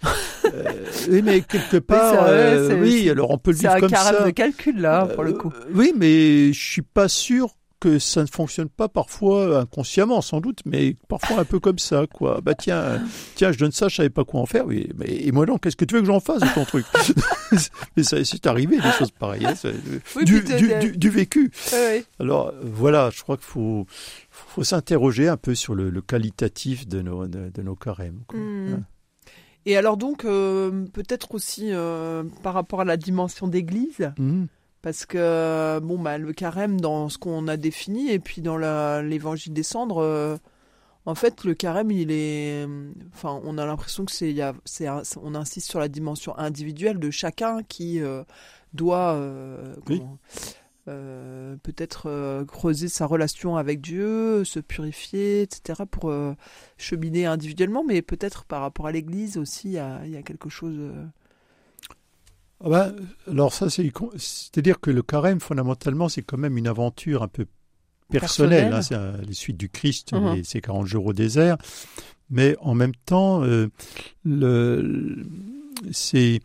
euh, 0.45 0.73
oui, 1.09 1.21
mais 1.23 1.41
quelque 1.41 1.77
part, 1.79 2.25
euh, 2.29 2.69
c'est- 2.69 2.79
oui, 2.79 3.09
alors 3.09 3.31
on 3.31 3.37
peut 3.37 3.51
le 3.51 3.57
vivre 3.57 3.73
un 3.73 3.79
comme 3.81 3.89
ça. 3.89 4.25
de 4.25 4.31
calcul 4.51 4.81
là 4.81 5.05
pour 5.07 5.23
le 5.23 5.33
coup. 5.33 5.51
Euh, 5.55 5.65
oui, 5.73 5.93
mais 5.95 6.53
je 6.53 6.63
suis 6.63 6.81
pas 6.81 7.07
sûr 7.07 7.55
que 7.79 7.99
ça 7.99 8.21
ne 8.21 8.27
fonctionne 8.27 8.69
pas 8.69 8.87
parfois 8.87 9.59
inconsciemment, 9.59 10.21
sans 10.21 10.39
doute, 10.39 10.61
mais 10.65 10.95
parfois 11.07 11.39
un 11.41 11.45
peu 11.45 11.59
comme 11.59 11.77
ça, 11.77 12.05
quoi. 12.11 12.39
Bah 12.41 12.55
tiens, 12.55 13.01
tiens, 13.35 13.51
je 13.51 13.59
donne 13.59 13.73
ça, 13.73 13.89
je 13.89 13.95
savais 13.97 14.09
pas 14.09 14.23
quoi 14.23 14.39
en 14.39 14.45
faire. 14.45 14.65
Oui, 14.65 14.89
mais 14.97 15.05
et 15.07 15.31
moi 15.31 15.45
non, 15.45 15.57
qu'est-ce 15.57 15.75
que 15.75 15.85
tu 15.85 15.93
veux 15.93 16.01
que 16.01 16.07
j'en 16.07 16.21
fasse 16.21 16.41
de 16.41 16.53
ton 16.53 16.63
truc? 16.65 16.85
Mais 17.95 18.03
ça, 18.03 18.23
c'est 18.25 18.47
arrivé 18.47 18.77
des 18.77 18.91
choses 18.91 19.11
pareilles, 19.11 19.45
hein, 19.45 19.53
Oui, 20.15 20.25
du, 20.25 21.09
vécu. 21.09 21.51
Alors 22.19 22.53
voilà, 22.63 23.09
je 23.13 23.21
crois 23.21 23.37
qu'il 23.37 23.45
faut, 23.45 23.85
faut 24.31 24.63
s'interroger 24.63 25.27
un 25.27 25.37
peu 25.37 25.53
sur 25.53 25.75
le, 25.75 25.89
le 25.89 26.01
qualitatif 26.01 26.87
de 26.87 27.01
nos, 27.01 27.27
de, 27.27 27.51
de 27.53 27.61
nos 27.61 27.75
carèmes. 27.75 28.21
quoi. 28.27 28.39
Hmm. 28.39 28.83
Et 29.65 29.77
alors 29.77 29.97
donc 29.97 30.25
euh, 30.25 30.85
peut-être 30.93 31.33
aussi 31.33 31.69
euh, 31.71 32.23
par 32.43 32.53
rapport 32.53 32.81
à 32.81 32.85
la 32.85 32.97
dimension 32.97 33.47
d'église 33.47 34.13
Mhm. 34.17 34.47
Parce 34.81 35.07
que 35.07 35.79
bon 35.79 35.97
bah 35.97 36.19
le 36.19 36.31
carême 36.31 36.79
dans 36.79 37.09
ce 37.09 37.17
qu'on 37.17 37.47
a 37.47 37.57
défini 37.57 38.11
et 38.11 38.19
puis 38.19 38.43
dans 38.43 38.57
l'évangile 39.01 39.51
des 39.51 39.63
cendres, 39.63 39.97
euh, 39.97 40.37
en 41.07 41.15
fait 41.15 41.43
le 41.43 41.55
carême 41.55 41.89
il 41.89 42.11
est, 42.11 42.67
euh, 42.67 42.91
enfin 43.11 43.41
on 43.43 43.57
a 43.57 43.65
l'impression 43.65 44.05
que 44.05 44.11
c'est, 44.11 44.35
on 45.23 45.33
insiste 45.33 45.71
sur 45.71 45.79
la 45.79 45.87
dimension 45.87 46.37
individuelle 46.37 46.99
de 46.99 47.09
chacun 47.09 47.63
qui 47.63 47.99
euh, 47.99 48.23
doit 48.75 49.13
euh, 49.13 49.73
Oui. 49.89 50.03
Euh, 50.87 51.55
peut-être 51.63 52.03
euh, 52.07 52.45
creuser 52.45 52.87
sa 52.89 53.05
relation 53.07 53.57
avec 53.57 53.81
Dieu, 53.81 54.43
se 54.43 54.59
purifier, 54.59 55.41
etc. 55.41 55.83
pour 55.89 56.09
euh, 56.09 56.33
cheminer 56.77 57.25
individuellement, 57.25 57.83
mais 57.83 58.01
peut-être 58.01 58.45
par 58.45 58.61
rapport 58.61 58.87
à 58.87 58.91
l'Église 58.91 59.37
aussi 59.37 59.69
il 59.69 59.73
y 59.73 59.77
a, 59.79 60.01
il 60.05 60.11
y 60.11 60.17
a 60.17 60.21
quelque 60.21 60.49
chose. 60.49 60.77
Ah 62.63 62.69
ben, 62.69 62.95
alors 63.29 63.53
ça, 63.53 63.69
c'est, 63.69 63.91
c'est-à-dire 64.17 64.79
que 64.79 64.89
le 64.91 65.01
carême, 65.01 65.39
fondamentalement, 65.39 66.07
c'est 66.07 66.21
quand 66.21 66.37
même 66.37 66.57
une 66.57 66.67
aventure 66.67 67.21
un 67.21 67.27
peu 67.27 67.45
personnelle. 68.09 68.69
Personnelle. 68.69 68.73
hein, 68.73 69.17
c'est 69.21 69.27
les 69.27 69.33
suites 69.33 69.57
du 69.57 69.69
Christ, 69.69 70.13
les- 70.35 70.43
ces 70.43 70.61
40 70.61 70.85
jours 70.87 71.05
au 71.07 71.13
désert. 71.13 71.57
Mais 72.29 72.55
en 72.61 72.73
même 72.73 72.95
temps, 73.05 73.39
le, 73.41 73.69
le- 74.23 75.25
c'est, 75.91 76.39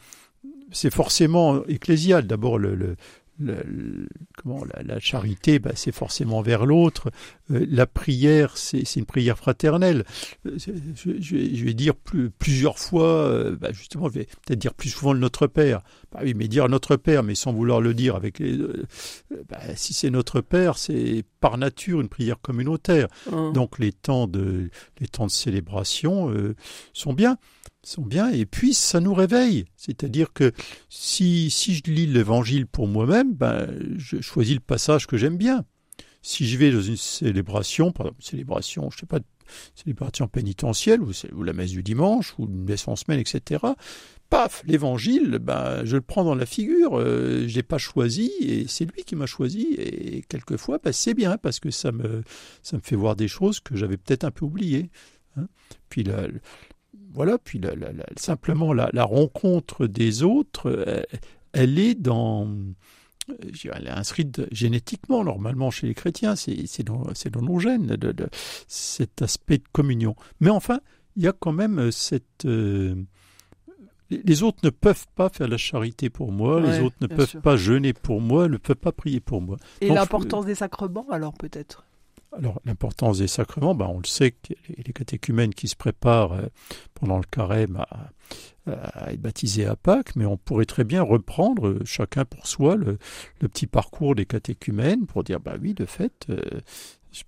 c'est 0.73 0.93
forcément 0.93 1.65
ecclésial. 1.67 2.27
D'abord, 2.27 2.59
le, 2.59 2.75
le- 2.75 2.97
le- 3.41 4.09
comment, 4.37 4.65
la, 4.65 4.83
la 4.83 5.01
charité, 5.01 5.59
bah, 5.59 5.73
c'est 5.75 5.93
forcément 5.93 6.43
vers 6.43 6.67
l'autre. 6.67 7.11
Euh, 7.51 7.65
la 7.69 7.87
prière, 7.87 8.57
c'est, 8.57 8.85
c'est 8.85 9.01
une 9.01 9.07
prière 9.07 9.37
fraternelle. 9.39 10.05
Euh, 10.47 10.57
Je, 10.59 11.13
je 11.21 11.37
vais, 11.37 11.55
je 11.55 11.65
vais 11.65 11.75
dire 11.75 11.95
plus, 11.95 12.31
plusieurs 12.31 12.79
fois, 12.79 13.09
euh, 13.09 13.57
bah, 13.57 13.73
justement, 13.73 14.09
je 14.09 14.15
vais 14.21 14.25
peut-être 14.47 14.59
dire 14.59 14.75
plus 14.75 14.91
souvent 14.91 15.13
le 15.13 15.19
Notre 15.21 15.47
Père. 15.47 15.81
Bah 16.13 16.21
oui, 16.23 16.35
mais 16.35 16.49
dire 16.49 16.69
Notre 16.69 16.97
Père, 16.97 17.23
mais 17.23 17.35
sans 17.35 17.53
vouloir 17.53 17.81
le 17.81 17.95
dire 17.95 18.15
avec 18.17 18.39
les, 18.39 18.59
bah, 19.49 19.59
si 19.77 19.93
c'est 19.95 20.11
Notre 20.11 20.41
Père, 20.41 20.77
c'est 20.79 21.25
par 21.41 21.57
nature 21.59 22.01
une 22.01 22.09
prière 22.09 22.41
communautaire. 22.41 23.09
hein. 23.33 23.53
Donc 23.53 23.79
les 23.79 23.93
temps 23.93 24.27
de 24.27 24.71
les 25.01 25.09
temps 25.09 25.27
de 25.27 25.31
célébration 25.31 26.35
sont 26.93 27.13
bien, 27.13 27.37
sont 27.83 28.03
bien. 28.03 28.31
Et 28.31 28.47
puis 28.47 28.75
ça 28.75 29.01
nous 29.01 29.15
réveille. 29.15 29.65
C'est-à-dire 29.77 30.33
que 30.33 30.53
si 30.89 31.51
si 31.51 31.75
je 31.75 31.83
lis 31.87 32.07
l'Évangile 32.07 32.67
pour 32.67 32.87
moi-même, 32.87 33.35
ben 33.35 33.69
je 33.97 34.21
choisis 34.21 34.55
le 34.55 34.61
passage 34.61 35.07
que 35.07 35.17
j'aime 35.17 35.37
bien. 35.37 35.65
Si 36.23 36.47
je 36.47 36.59
vais 36.59 36.71
dans 36.71 36.83
une 36.83 36.97
célébration, 36.97 37.93
par 37.93 38.07
exemple 38.07 38.23
célébration, 38.23 38.91
je 38.91 38.99
sais 38.99 39.07
pas, 39.07 39.21
célébration 39.75 40.29
pénitentielle 40.29 41.01
ou, 41.01 41.43
la 41.43 41.53
messe 41.53 41.71
du 41.71 41.83
dimanche 41.83 42.35
ou 42.39 42.45
une 42.45 42.65
messe 42.65 42.87
en 42.89 42.97
semaine, 42.97 43.21
etc. 43.21 43.65
Paf, 44.29 44.63
l'Évangile, 44.67 45.39
ben 45.41 45.85
je 45.85 45.97
le 45.97 46.03
prends 46.03 46.23
dans 46.23 46.35
la 46.35 46.47
figure. 46.47 46.99
euh, 46.99 47.49
je 47.49 47.55
l'ai 47.55 47.63
pas 47.63 47.79
choisi 47.79 48.31
et 48.41 48.67
c'est 48.69 48.85
lui 48.85 49.03
qui 49.05 49.17
m'a 49.17 49.27
choisi. 49.27 49.75
Et 49.77 50.23
quelquefois, 50.29 50.79
ben, 50.79 50.93
c'est 50.93 51.15
bien 51.15 51.37
parce 51.37 51.59
que 51.59 51.71
ça 51.71 51.91
me 51.91 52.23
ça 52.63 52.77
me 52.77 52.83
fait 52.83 52.97
voir 52.97 53.17
des 53.17 53.27
choses 53.29 53.61
que 53.61 53.75
j'avais 53.77 53.97
peut-être 53.97 54.25
un 54.25 54.31
peu 54.31 54.45
oubliées. 54.45 54.91
hein. 55.37 55.49
Puis 55.89 56.05
la, 56.05 56.29
voilà, 57.13 57.39
puis 57.39 57.59
la- 57.59 57.75
la- 57.75 57.93
la- 57.93 58.07
simplement 58.17 58.73
la, 58.73 58.89
rencontre 59.05 59.87
des 59.87 60.23
autres, 60.23 60.69
euh, 60.71 61.03
elle 61.53 61.79
est 61.79 61.95
dans, 61.95 62.47
euh, 63.31 63.35
elle 63.75 63.87
est 63.87 63.91
inscrite 63.91 64.43
génétiquement 64.53 65.25
normalement 65.25 65.71
chez 65.71 65.87
les 65.87 65.95
chrétiens, 65.95 66.35
c'est 66.37 66.83
dans, 66.83 67.03
nos 67.43 67.59
gènes, 67.59 67.87
de- 67.87 68.13
de- 68.13 68.29
cet 68.69 69.23
aspect 69.23 69.59
de 69.59 69.65
communion. 69.73 70.15
Mais 70.41 70.51
enfin, 70.51 70.81
il 71.17 71.23
y 71.25 71.29
a 71.29 71.33
quand 71.33 71.53
même 71.53 71.79
euh, 71.79 71.91
cette 71.91 72.45
euh, 72.45 72.95
les- 74.11 74.43
autres 74.43 74.59
ne 74.65 74.71
peuvent 74.71 75.07
pas 75.15 75.29
faire 75.29 75.47
la 75.49 75.57
charité 75.57 76.11
pour 76.11 76.33
moi, 76.33 76.61
Ouais, 76.61 76.71
les 76.79 76.81
autres 76.85 76.97
ne 77.01 77.07
peuvent 77.07 77.29
sûr. 77.29 77.41
pas 77.43 77.57
jeûner 77.57 77.93
pour 77.93 78.21
moi, 78.21 78.49
ne 78.49 78.57
peuvent 78.57 78.77
pas 78.77 78.93
prier 78.93 79.21
pour 79.21 79.41
moi. 79.41 79.57
Et 79.81 79.89
l'importance 79.89 80.47
des 80.47 80.57
sacrements 80.57 81.07
alors 81.11 81.33
peut-être? 81.35 81.85
Alors, 82.37 82.61
l'importance 82.65 83.19
des 83.19 83.27
sacrements, 83.27 83.75
ben, 83.75 83.87
on 83.87 83.99
le 83.99 84.07
sait 84.07 84.31
que 84.31 84.55
les, 84.69 84.93
catéchumènes 84.93 85.53
qui 85.53 85.67
se 85.67 85.75
préparent 85.75 86.33
euh, 86.33 86.47
pendant 86.95 87.17
le 87.17 87.25
carême 87.25 87.85
à, 87.91 88.11
à 88.67 89.13
être 89.13 89.21
baptisés 89.21 89.67
à 89.67 89.75
Pâques, 89.75 90.15
mais 90.15 90.27
on 90.27 90.37
pourrait 90.37 90.65
très 90.65 90.85
bien 90.85 91.03
reprendre, 91.03 91.67
euh, 91.67 91.81
chacun 91.85 92.25
pour 92.25 92.47
soi, 92.47 92.77
le, 92.77 92.99
le 93.41 93.49
petit 93.49 93.67
parcours 93.67 94.15
des 94.15 94.27
catéchumènes 94.27 95.07
pour 95.07 95.25
dire, 95.25 95.41
bah 95.41 95.57
oui, 95.61 95.75
de 95.75 95.87
fait, 95.87 96.27
euh, 96.31 96.41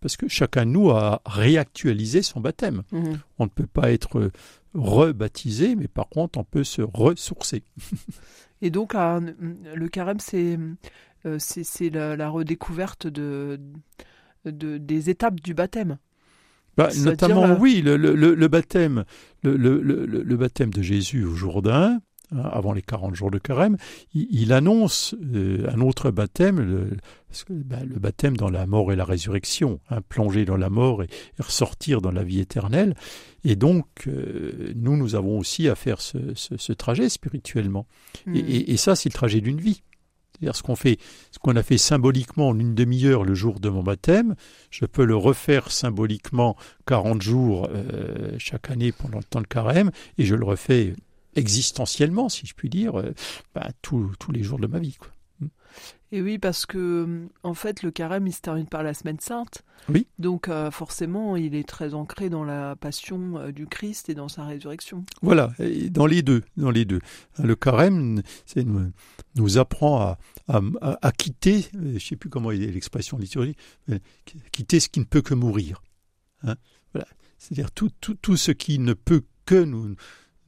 parce 0.01 0.17
que 0.17 0.29
chacun 0.29 0.67
de 0.67 0.71
nous 0.71 0.91
a 0.91 1.21
réactualisé 1.27 2.23
son 2.23 2.41
baptême. 2.41 2.83
Mhm. 2.93 3.19
On 3.41 3.45
ne 3.45 3.51
peut 3.51 3.67
pas 3.67 3.91
être 3.91 4.31
rebaptisé, 4.73 5.75
mais 5.75 5.89
par 5.89 6.09
contre, 6.09 6.39
on 6.39 6.45
peut 6.45 6.65
se 6.65 6.83
ressourcer. 6.83 7.65
Et 8.63 8.71
donc, 8.71 8.95
le 8.95 9.89
carême, 9.89 10.21
c'est 10.21 10.57
c'est 11.39 11.65
c'est 11.65 11.91
la, 11.91 12.15
la 12.15 12.29
redécouverte 12.29 13.09
de, 13.09 13.59
de, 14.45 14.79
des 14.79 15.11
étapes 15.11 15.41
du 15.41 15.55
baptême. 15.55 15.99
Bah, 16.77 16.89
notamment, 17.11 17.43
euh, 17.53 17.59
oui, 17.61 17.83
le, 17.83 17.97
le- 17.97 18.15
le- 18.15 18.35
le 18.35 18.49
baptême, 18.49 19.05
le, 19.43 20.37
baptême 20.37 20.71
de 20.73 20.81
Jésus 20.81 21.25
au 21.25 21.35
Jourdain, 21.35 22.01
hein, 22.35 22.41
avant 22.51 22.73
les 22.73 22.81
40 22.81 23.15
jours 23.15 23.31
de 23.31 23.39
carême, 23.39 23.77
il, 24.15 24.27
il 24.31 24.53
annonce 24.55 25.15
euh, 25.35 25.67
un 25.71 25.81
autre 25.83 26.11
baptême, 26.11 26.97
bah, 27.51 27.77
le 27.87 27.99
baptême 27.99 28.39
dans 28.39 28.49
la 28.49 28.67
mort 28.67 28.91
et 28.91 28.97
la 28.97 29.05
résurrection, 29.05 29.81
hein, 29.91 30.01
plonger 30.09 30.47
dans 30.47 30.57
la 30.57 30.71
mort 30.71 31.03
et, 31.03 31.07
et 31.39 31.43
ressortir 31.43 32.01
dans 32.01 32.11
la 32.11 32.23
vie 32.25 32.41
éternelle. 32.41 32.95
Et 33.45 33.55
donc, 33.55 33.87
euh, 34.07 34.73
nous, 34.75 34.97
nous 34.97 35.15
avons 35.15 35.39
aussi 35.39 35.69
à 35.69 35.75
faire 35.75 36.01
ce, 36.01 36.17
ce- 36.35 36.57
ce 36.57 36.73
trajet 36.73 37.11
spirituellement. 37.11 37.87
Et, 38.35 38.39
et- 38.39 38.73
et 38.73 38.77
ça, 38.79 38.97
c'est 38.97 39.11
le 39.11 39.15
trajet 39.15 39.43
d'une 39.43 39.61
vie. 39.61 39.83
C'est-à-dire 40.43 40.57
ce 41.31 41.39
qu'on 41.39 41.55
a 41.57 41.63
fait 41.63 41.79
symboliquement 41.79 42.49
en 42.49 42.59
une 42.59 42.75
demi-heure 42.75 43.25
le 43.25 43.35
jour 43.35 43.61
de 43.61 43.69
mon 43.69 43.83
baptême, 43.85 44.35
je 44.71 44.87
peux 44.87 45.05
le 45.05 45.15
refaire 45.15 45.71
symboliquement 45.71 46.57
40 46.87 47.23
jours 47.23 47.69
euh, 47.71 48.35
chaque 48.39 48.71
année 48.71 48.91
pendant 48.91 49.19
le 49.19 49.25
temps 49.25 49.41
de 49.41 49.47
carême, 49.47 49.93
et 50.19 50.25
je 50.25 50.35
le 50.35 50.45
refais 50.45 50.95
existentiellement, 51.37 52.29
si 52.29 52.47
je 52.47 52.55
puis 52.55 52.69
dire, 52.69 52.99
euh, 52.99 53.15
bah, 53.55 53.69
tous 53.83 54.11
les 54.33 54.43
jours 54.43 54.59
de 54.59 54.67
ma 54.67 54.81
vie. 54.81 54.99
Et 56.11 56.21
oui, 56.21 56.39
parce 56.39 56.67
que 56.67 57.27
en 57.43 57.55
fait, 57.55 57.83
le 57.83 57.91
carême, 57.91 58.27
il 58.27 58.33
se 58.33 58.41
termine 58.41 58.67
par 58.67 58.83
la 58.83 58.93
semaine 58.93 59.19
sainte. 59.19 59.63
Oui. 59.89 60.07
Donc, 60.19 60.49
euh, 60.49 60.71
forcément, 60.71 61.37
il 61.37 61.55
est 61.55 61.67
très 61.67 61.95
ancré 61.95 62.29
dans 62.29 62.45
la 62.45 62.77
passion 62.77 63.39
euh, 63.39 63.51
du 63.53 63.67
Christ 63.67 64.09
et 64.11 64.15
dans 64.15 64.29
sa 64.29 64.45
résurrection. 64.45 65.05
Voilà, 65.23 65.53
et 65.59 65.89
dans 65.91 66.07
les 66.07 66.23
deux, 66.23 66.43
dans 66.57 66.71
les 66.71 66.85
deux. 66.85 67.01
Le 67.43 67.57
carême 67.57 68.23
c'est 68.47 68.65
nous, 68.65 68.93
nous 69.37 69.59
apprend 69.59 70.01
à, 70.01 70.19
à, 70.49 70.61
à- 71.01 71.13
quitter, 71.13 71.67
euh, 71.77 71.89
je 71.89 71.95
ne 71.95 71.99
sais 71.99 72.17
plus 72.17 72.29
comment 72.29 72.51
est 72.51 72.59
l'expression 72.59 73.17
liturgique, 73.19 73.59
quitter 74.53 74.81
ce 74.81 74.89
qui 74.89 75.01
ne 75.01 75.05
peut 75.07 75.23
que 75.23 75.35
mourir. 75.35 75.83
Hein, 76.43 76.57
voilà. 76.93 77.09
C'est-à-dire 77.39 77.71
tout, 77.73 77.91
tout, 78.01 78.15
tout 78.15 78.37
ce 78.37 78.53
qui 78.53 78.79
ne 78.79 78.93
peut 78.93 79.23
que 79.47 79.65
nous, 79.65 79.97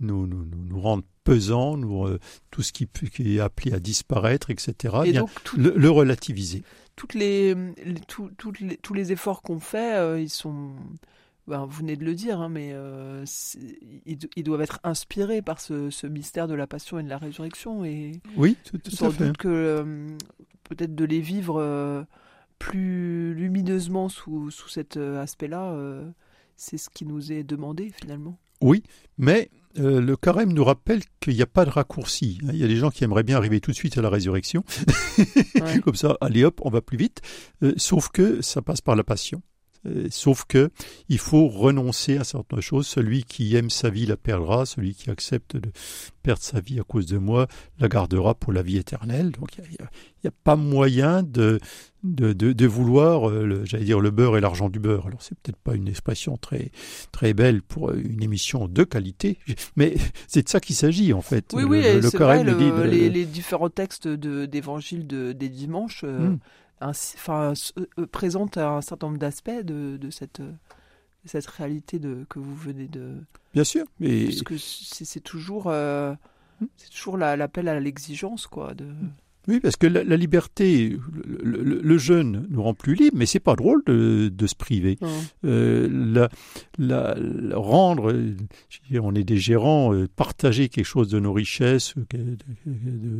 nous, 0.04 0.26
nous, 0.26 0.44
nous, 0.68 0.80
rendre 0.80 1.02
pesants, 1.24 1.76
nous, 1.76 2.06
euh, 2.06 2.20
tout 2.50 2.62
ce 2.62 2.72
qui, 2.72 2.86
est 3.18 3.40
appelé 3.40 3.72
à 3.72 3.80
disparaître, 3.80 4.50
etc. 4.50 4.94
et 5.06 5.10
bien, 5.12 5.20
donc, 5.22 5.30
tout- 5.44 5.56
le, 5.58 5.72
le 5.76 5.90
relativiser. 5.90 6.62
toutes 6.96 7.14
les, 7.14 7.54
les- 7.84 8.00
tout- 8.06 8.30
toutes 8.38 8.60
les- 8.60 8.76
tous 8.76 8.94
les 8.94 9.10
efforts 9.12 9.42
qu'on 9.42 9.58
fait, 9.60 9.96
euh, 9.96 10.20
ils 10.20 10.28
sont. 10.30 10.72
ben, 11.48 11.64
vous 11.66 11.78
venez 11.78 11.96
de 11.96 12.04
le 12.04 12.14
dire, 12.14 12.40
hein, 12.40 12.48
mais 12.48 12.70
euh, 12.72 13.24
ils, 14.06 14.16
do- 14.18 14.28
ils 14.36 14.44
doivent 14.44 14.62
être 14.62 14.80
inspirés 14.84 15.42
par 15.42 15.60
ce, 15.60 15.90
ce 15.90 16.06
mystère 16.06 16.46
de 16.48 16.54
la 16.54 16.66
passion 16.66 16.98
et 16.98 17.02
de 17.02 17.08
la 17.08 17.18
résurrection. 17.18 17.84
Et 17.84 18.20
Oui, 18.36 18.56
tout, 18.64 18.78
tout 18.78 18.90
sans 18.90 19.08
à 19.08 19.10
fait. 19.12 19.26
doute 19.26 19.36
que 19.38 20.06
peut-être 20.64 20.94
de 20.94 21.04
les 21.04 21.20
vivre 21.20 22.06
plus 22.58 23.34
lumineusement 23.34 24.08
sous, 24.08 24.50
sous 24.50 24.68
cet 24.68 24.96
aspect-là, 24.96 25.76
c'est 26.56 26.78
ce 26.78 26.88
qui 26.88 27.04
nous 27.04 27.32
est 27.32 27.42
demandé 27.44 27.90
finalement. 27.90 28.38
Oui, 28.60 28.82
mais 29.18 29.50
euh, 29.78 30.00
le 30.00 30.16
carême 30.16 30.52
nous 30.52 30.64
rappelle 30.64 31.00
qu'il 31.20 31.34
n'y 31.34 31.42
a 31.42 31.46
pas 31.46 31.64
de 31.64 31.70
raccourci. 31.70 32.38
hein. 32.44 32.50
Il 32.52 32.58
y 32.58 32.64
a 32.64 32.68
des 32.68 32.76
gens 32.76 32.90
qui 32.90 33.04
aimeraient 33.04 33.22
bien 33.22 33.36
arriver 33.36 33.60
tout 33.60 33.70
de 33.70 33.76
suite 33.76 33.98
à 33.98 34.02
la 34.02 34.08
résurrection. 34.10 34.64
Ouais. 35.60 35.80
Comme 35.84 35.94
ça, 35.96 36.16
allez 36.20 36.44
hop, 36.44 36.60
on 36.62 36.70
va 36.70 36.80
plus 36.80 36.96
vite. 36.96 37.20
Euh, 37.62 37.74
sauf 37.76 38.08
que 38.08 38.42
ça 38.42 38.62
passe 38.62 38.80
par 38.80 38.96
la 38.96 39.04
passion. 39.04 39.42
Euh, 39.86 40.06
sauf 40.10 40.44
que 40.46 40.70
il 41.08 41.18
faut 41.18 41.46
renoncer 41.48 42.16
à 42.16 42.24
certaines 42.24 42.60
choses. 42.60 42.86
Celui 42.86 43.24
qui 43.24 43.54
aime 43.56 43.70
sa 43.70 43.90
vie 43.90 44.06
la 44.06 44.16
perdra. 44.16 44.64
Celui 44.66 44.94
qui 44.94 45.10
accepte 45.10 45.56
de 45.56 45.70
perdre 46.22 46.42
sa 46.42 46.60
vie 46.60 46.80
à 46.80 46.84
cause 46.84 47.06
de 47.06 47.18
moi 47.18 47.46
la 47.78 47.88
gardera 47.88 48.34
pour 48.34 48.52
la 48.52 48.62
vie 48.62 48.78
éternelle. 48.78 49.30
Donc 49.32 49.48
il 49.58 49.64
n'y 49.70 50.28
a, 50.28 50.30
pas 50.42 50.56
moyen 50.56 51.22
de, 51.22 51.60
de, 52.02 52.32
de, 52.32 52.52
de 52.54 52.66
vouloir, 52.66 53.28
euh, 53.28 53.62
j'allais 53.64 53.84
dire, 53.84 54.00
le 54.00 54.10
beurre 54.10 54.38
et 54.38 54.40
l'argent 54.40 54.70
du 54.70 54.78
beurre. 54.78 55.06
Alors 55.06 55.20
c'est 55.22 55.38
peut-être 55.38 55.58
pas 55.58 55.74
une 55.74 55.86
expression 55.88 56.38
très, 56.38 56.70
très 57.12 57.34
belle 57.34 57.60
pour 57.60 57.90
euh, 57.90 58.00
une 58.02 58.22
émission 58.22 58.68
de 58.68 58.84
qualité, 58.84 59.38
mais 59.76 59.94
c'est 60.28 60.44
de 60.44 60.48
ça 60.48 60.60
qu'il 60.60 60.76
s'agit 60.76 61.12
en 61.12 61.20
fait. 61.20 61.52
Oui, 61.52 61.60
Le- 61.62 61.68
oui, 61.68 61.82
le, 61.82 62.00
le 62.00 62.08
vrai, 62.08 62.42
le- 62.42 62.86
les, 62.86 63.10
les 63.10 63.24
différents 63.26 63.68
textes 63.68 64.08
d'évangile 64.08 65.06
de, 65.06 65.32
des 65.32 65.48
dimanches 65.50 66.02
euh, 66.04 66.30
Hmm. 66.30 66.38
Enfin, 66.80 67.52
s- 67.52 67.72
euh, 67.98 68.06
présentent 68.06 68.58
un 68.58 68.80
certain 68.80 69.06
nombre 69.08 69.18
d'aspects 69.18 69.50
de, 69.50 69.96
de 69.96 70.10
cette, 70.10 70.40
euh, 70.40 70.50
de 71.24 71.28
cette 71.28 71.46
réalité 71.46 71.98
de, 71.98 72.24
que 72.28 72.38
vous 72.38 72.54
venez 72.54 72.86
de... 72.88 73.16
Bien 73.54 73.64
sûr, 73.64 73.84
mais 74.00 74.26
c'est 74.58 75.04
c'est 75.04 75.20
toujours, 75.20 75.68
euh, 75.68 76.14
c'est 76.76 76.90
toujours 76.90 77.16
la- 77.16 77.36
l'appel 77.36 77.68
à 77.68 77.78
l'exigence, 77.80 78.46
quoi. 78.46 78.74
De... 78.74 78.86
Oui, 79.48 79.60
parce 79.60 79.76
que 79.76 79.86
la, 79.86 80.04
la 80.04 80.16
liberté, 80.16 80.96
le, 81.42 81.62
le- 81.62 81.80
le 81.82 81.98
jeûne 81.98 82.46
nous 82.50 82.62
rend 82.62 82.74
plus 82.74 82.94
libres, 82.94 83.16
mais 83.16 83.26
c'est 83.26 83.40
pas 83.40 83.56
drôle 83.56 83.82
de, 83.86 84.28
de 84.34 84.46
se 84.46 84.54
priver. 84.54 84.96
Hein. 85.02 85.08
Euh, 85.44 85.88
la, 85.90 86.28
la- 86.78 87.14
la- 87.18 87.56
rendre, 87.56 88.12
euh, 88.12 88.34
on 89.02 89.14
est 89.14 89.24
des 89.24 89.36
gérants, 89.36 89.92
euh, 89.94 90.08
partager 90.16 90.68
quelque 90.68 90.84
chose 90.86 91.08
de 91.08 91.18
nos 91.20 91.32
richesses 91.32 91.94
euh, 92.14 92.36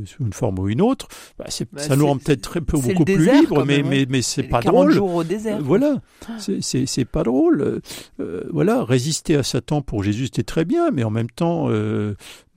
sous 0.06 0.24
une 0.24 0.32
forme 0.32 0.58
ou 0.58 0.68
une 0.68 0.80
autre, 0.80 1.08
bah, 1.38 1.44
Bah, 1.72 1.80
ça 1.82 1.96
nous 1.96 2.06
rend 2.06 2.16
peut-être 2.18 2.40
très 2.42 2.60
peu 2.60 2.78
beaucoup 2.78 3.04
plus 3.04 3.30
libres, 3.30 3.64
mais, 3.64 3.82
mais, 3.82 4.00
ouais. 4.00 4.06
mais 4.08 4.22
c'est 4.22 4.44
pas 4.44 4.60
40 4.62 4.74
drôle. 4.74 4.92
jours 4.92 5.14
au 5.14 5.24
désert. 5.24 5.60
Voilà, 5.62 6.00
c'est- 6.38 7.04
pas 7.04 7.22
drôle. 7.22 7.80
Euh, 8.20 8.44
voilà, 8.50 8.82
résister 8.84 9.36
à 9.36 9.42
Satan 9.42 9.82
pour 9.82 10.02
Jésus 10.02 10.24
c'était 10.26 10.42
très 10.42 10.64
bien, 10.64 10.90
mais 10.90 11.04
en 11.04 11.10
même 11.10 11.30
temps, 11.30 11.68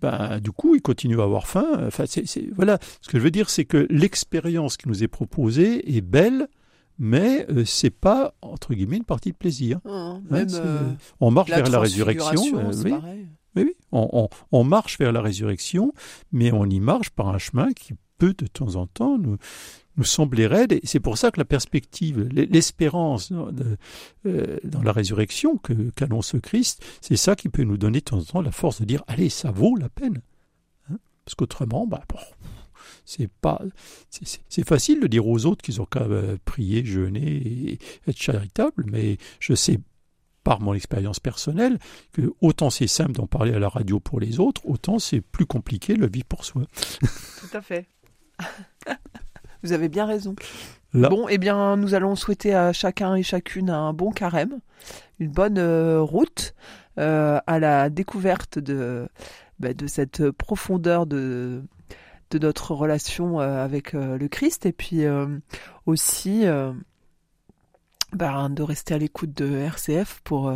ben, 0.01 0.39
du 0.39 0.51
coup, 0.51 0.75
il 0.75 0.81
continue 0.81 1.19
à 1.19 1.23
avoir 1.23 1.47
faim. 1.47 1.67
Enfin, 1.87 2.05
voilà. 2.55 2.77
Ce 3.01 3.09
que 3.09 3.17
je 3.17 3.23
veux 3.23 3.31
dire, 3.31 3.49
c'est 3.49 3.65
que 3.65 3.87
l'expérience 3.89 4.77
qui 4.77 4.87
nous 4.87 5.03
est 5.03 5.07
proposée 5.07 5.95
est 5.97 6.01
belle, 6.01 6.47
mais 6.99 7.45
euh, 7.49 7.63
c'est 7.65 7.89
pas 7.91 8.33
entre 8.41 8.73
guillemets 8.73 8.97
une 8.97 9.03
partie 9.05 9.31
de 9.31 9.37
plaisir. 9.37 9.79
Hein, 9.85 10.21
Hein, 10.21 10.21
même 10.31 10.47
euh, 10.65 10.79
on 11.19 11.31
marche 11.31 11.49
la 11.49 11.57
vers 11.57 11.69
la 11.71 11.79
résurrection. 11.79 12.41
euh, 12.59 12.71
oui, 12.83 12.91
oui, 13.55 13.63
oui. 13.63 13.73
On, 13.91 14.07
on- 14.13 14.29
on 14.51 14.63
marche 14.63 14.97
vers 14.99 15.11
la 15.11 15.21
résurrection, 15.21 15.93
mais 16.31 16.51
on 16.51 16.65
y 16.65 16.79
marche 16.79 17.09
par 17.11 17.29
un 17.29 17.37
chemin 17.37 17.71
qui 17.73 17.93
peut 18.17 18.33
de 18.37 18.47
temps 18.47 18.75
en 18.75 18.87
temps 18.87 19.17
nous, 19.19 19.37
nous 19.97 20.03
sembler 20.03 20.47
raide. 20.47 20.71
Et 20.73 20.81
c'est 20.83 20.99
pour 20.99 21.17
ça 21.17 21.31
que 21.31 21.39
la 21.39 21.45
perspective, 21.45 22.21
l'espérance 22.31 23.31
dans, 23.31 23.49
euh, 24.25 24.57
dans 24.63 24.81
la 24.83 24.91
résurrection 24.91 25.57
que, 25.57 25.73
qu'annonce 25.95 26.35
Christ, 26.41 26.83
c'est 27.01 27.17
ça 27.17 27.35
qui 27.35 27.49
peut 27.49 27.63
nous 27.63 27.77
donner 27.77 27.99
de 27.99 28.05
temps 28.05 28.19
en 28.19 28.23
temps 28.23 28.41
la 28.41 28.51
force 28.51 28.79
de 28.79 28.85
dire 28.85 29.03
allez, 29.07 29.29
ça 29.29 29.51
vaut 29.51 29.75
la 29.75 29.89
peine. 29.89 30.21
Hein 30.91 30.97
Parce 31.25 31.35
qu'autrement, 31.35 31.87
bah, 31.87 32.03
bon, 32.09 32.19
c'est 33.05 33.29
pas, 33.29 33.61
c'est- 34.09 34.63
facile 34.67 34.99
de 34.99 35.07
dire 35.07 35.27
aux 35.27 35.45
autres 35.45 35.61
qu'ils 35.63 35.81
ont 35.81 35.85
qu'à 35.85 36.01
euh, 36.01 36.37
prier, 36.45 36.83
jeûner 36.85 37.25
et 37.27 37.79
être 38.07 38.17
charitables, 38.21 38.85
mais 38.87 39.17
je 39.39 39.53
sais 39.55 39.79
par 40.43 40.61
mon 40.61 40.73
expérience 40.73 41.19
personnelle 41.19 41.77
que 42.13 42.33
autant 42.39 42.69
c'est 42.69 42.87
simple 42.87 43.11
d'en 43.11 43.27
parler 43.27 43.53
à 43.53 43.59
la 43.59 43.67
radio 43.67 43.99
pour 43.99 44.19
les 44.21 44.39
autres, 44.39 44.61
autant 44.65 44.97
c'est 44.99 45.19
plus 45.19 45.45
compliqué 45.45 45.95
le 45.95 46.07
vivre 46.07 46.25
pour 46.25 46.45
soi. 46.45 46.63
Tout 47.01 47.57
à 47.57 47.61
fait. 47.61 47.85
Vous 49.63 49.71
avez 49.71 49.89
bien 49.89 50.05
raison. 50.05 50.35
Là, 50.93 51.09
Bon, 51.09 51.27
eh 51.29 51.37
bien, 51.37 51.75
nous 51.75 51.93
allons 51.93 52.15
souhaiter 52.15 52.53
à 52.55 52.71
chacun 52.73 53.15
et 53.15 53.23
chacune 53.23 53.69
un 53.69 53.93
bon 53.93 54.11
carême, 54.11 54.59
une 55.19 55.31
bonne 55.31 55.57
euh, 55.57 56.01
route 56.01 56.55
euh, 56.97 57.39
à 57.45 57.59
la 57.59 57.89
découverte 57.89 58.57
de, 58.57 59.07
bah, 59.59 59.73
de 59.73 59.87
cette 59.87 60.31
profondeur 60.31 61.05
de, 61.05 61.61
de 62.31 62.39
notre 62.39 62.73
relation 62.73 63.41
euh, 63.41 63.63
avec 63.63 63.93
le 63.93 64.27
Christ, 64.27 64.65
et 64.65 64.71
puis 64.71 65.03
aussi 65.85 66.45
bah, 68.13 68.47
de 68.49 68.63
rester 68.63 68.93
à 68.93 68.97
l'écoute 68.97 69.33
de 69.33 69.57
RCF 69.57 70.21
pour 70.23 70.53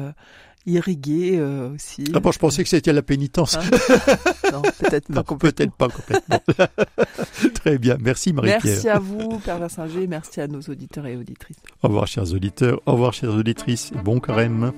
irriguer 0.65 1.37
euh, 1.39 1.73
aussi. 1.73 2.03
ah 2.13 2.19
bon, 2.19 2.31
je 2.31 2.39
pensais 2.39 2.63
que 2.63 2.69
c'était 2.69 2.93
la 2.93 3.01
pénitence. 3.01 3.57
Hein 3.57 3.61
Non, 4.51 4.61
peut-être 4.61 5.07
pas 5.13 5.23
complètement. 5.23 6.41
Très 7.53 7.77
bien, 7.77 7.97
merci 8.01 8.33
Marie-Pierre. 8.33 8.61
Merci 8.65 8.89
à 8.89 8.99
vous, 8.99 9.39
Père 9.39 9.59
Versinger, 9.59 10.07
merci 10.07 10.41
à 10.41 10.47
nos 10.47 10.59
auditeurs 10.59 11.05
et 11.07 11.15
auditrices. 11.15 11.57
Au 11.83 11.87
revoir 11.87 12.07
chers 12.07 12.33
auditeurs, 12.33 12.81
au 12.85 12.93
revoir 12.93 13.13
chères 13.13 13.33
auditrices, 13.33 13.91
bon 14.03 14.19
carême. 14.19 14.71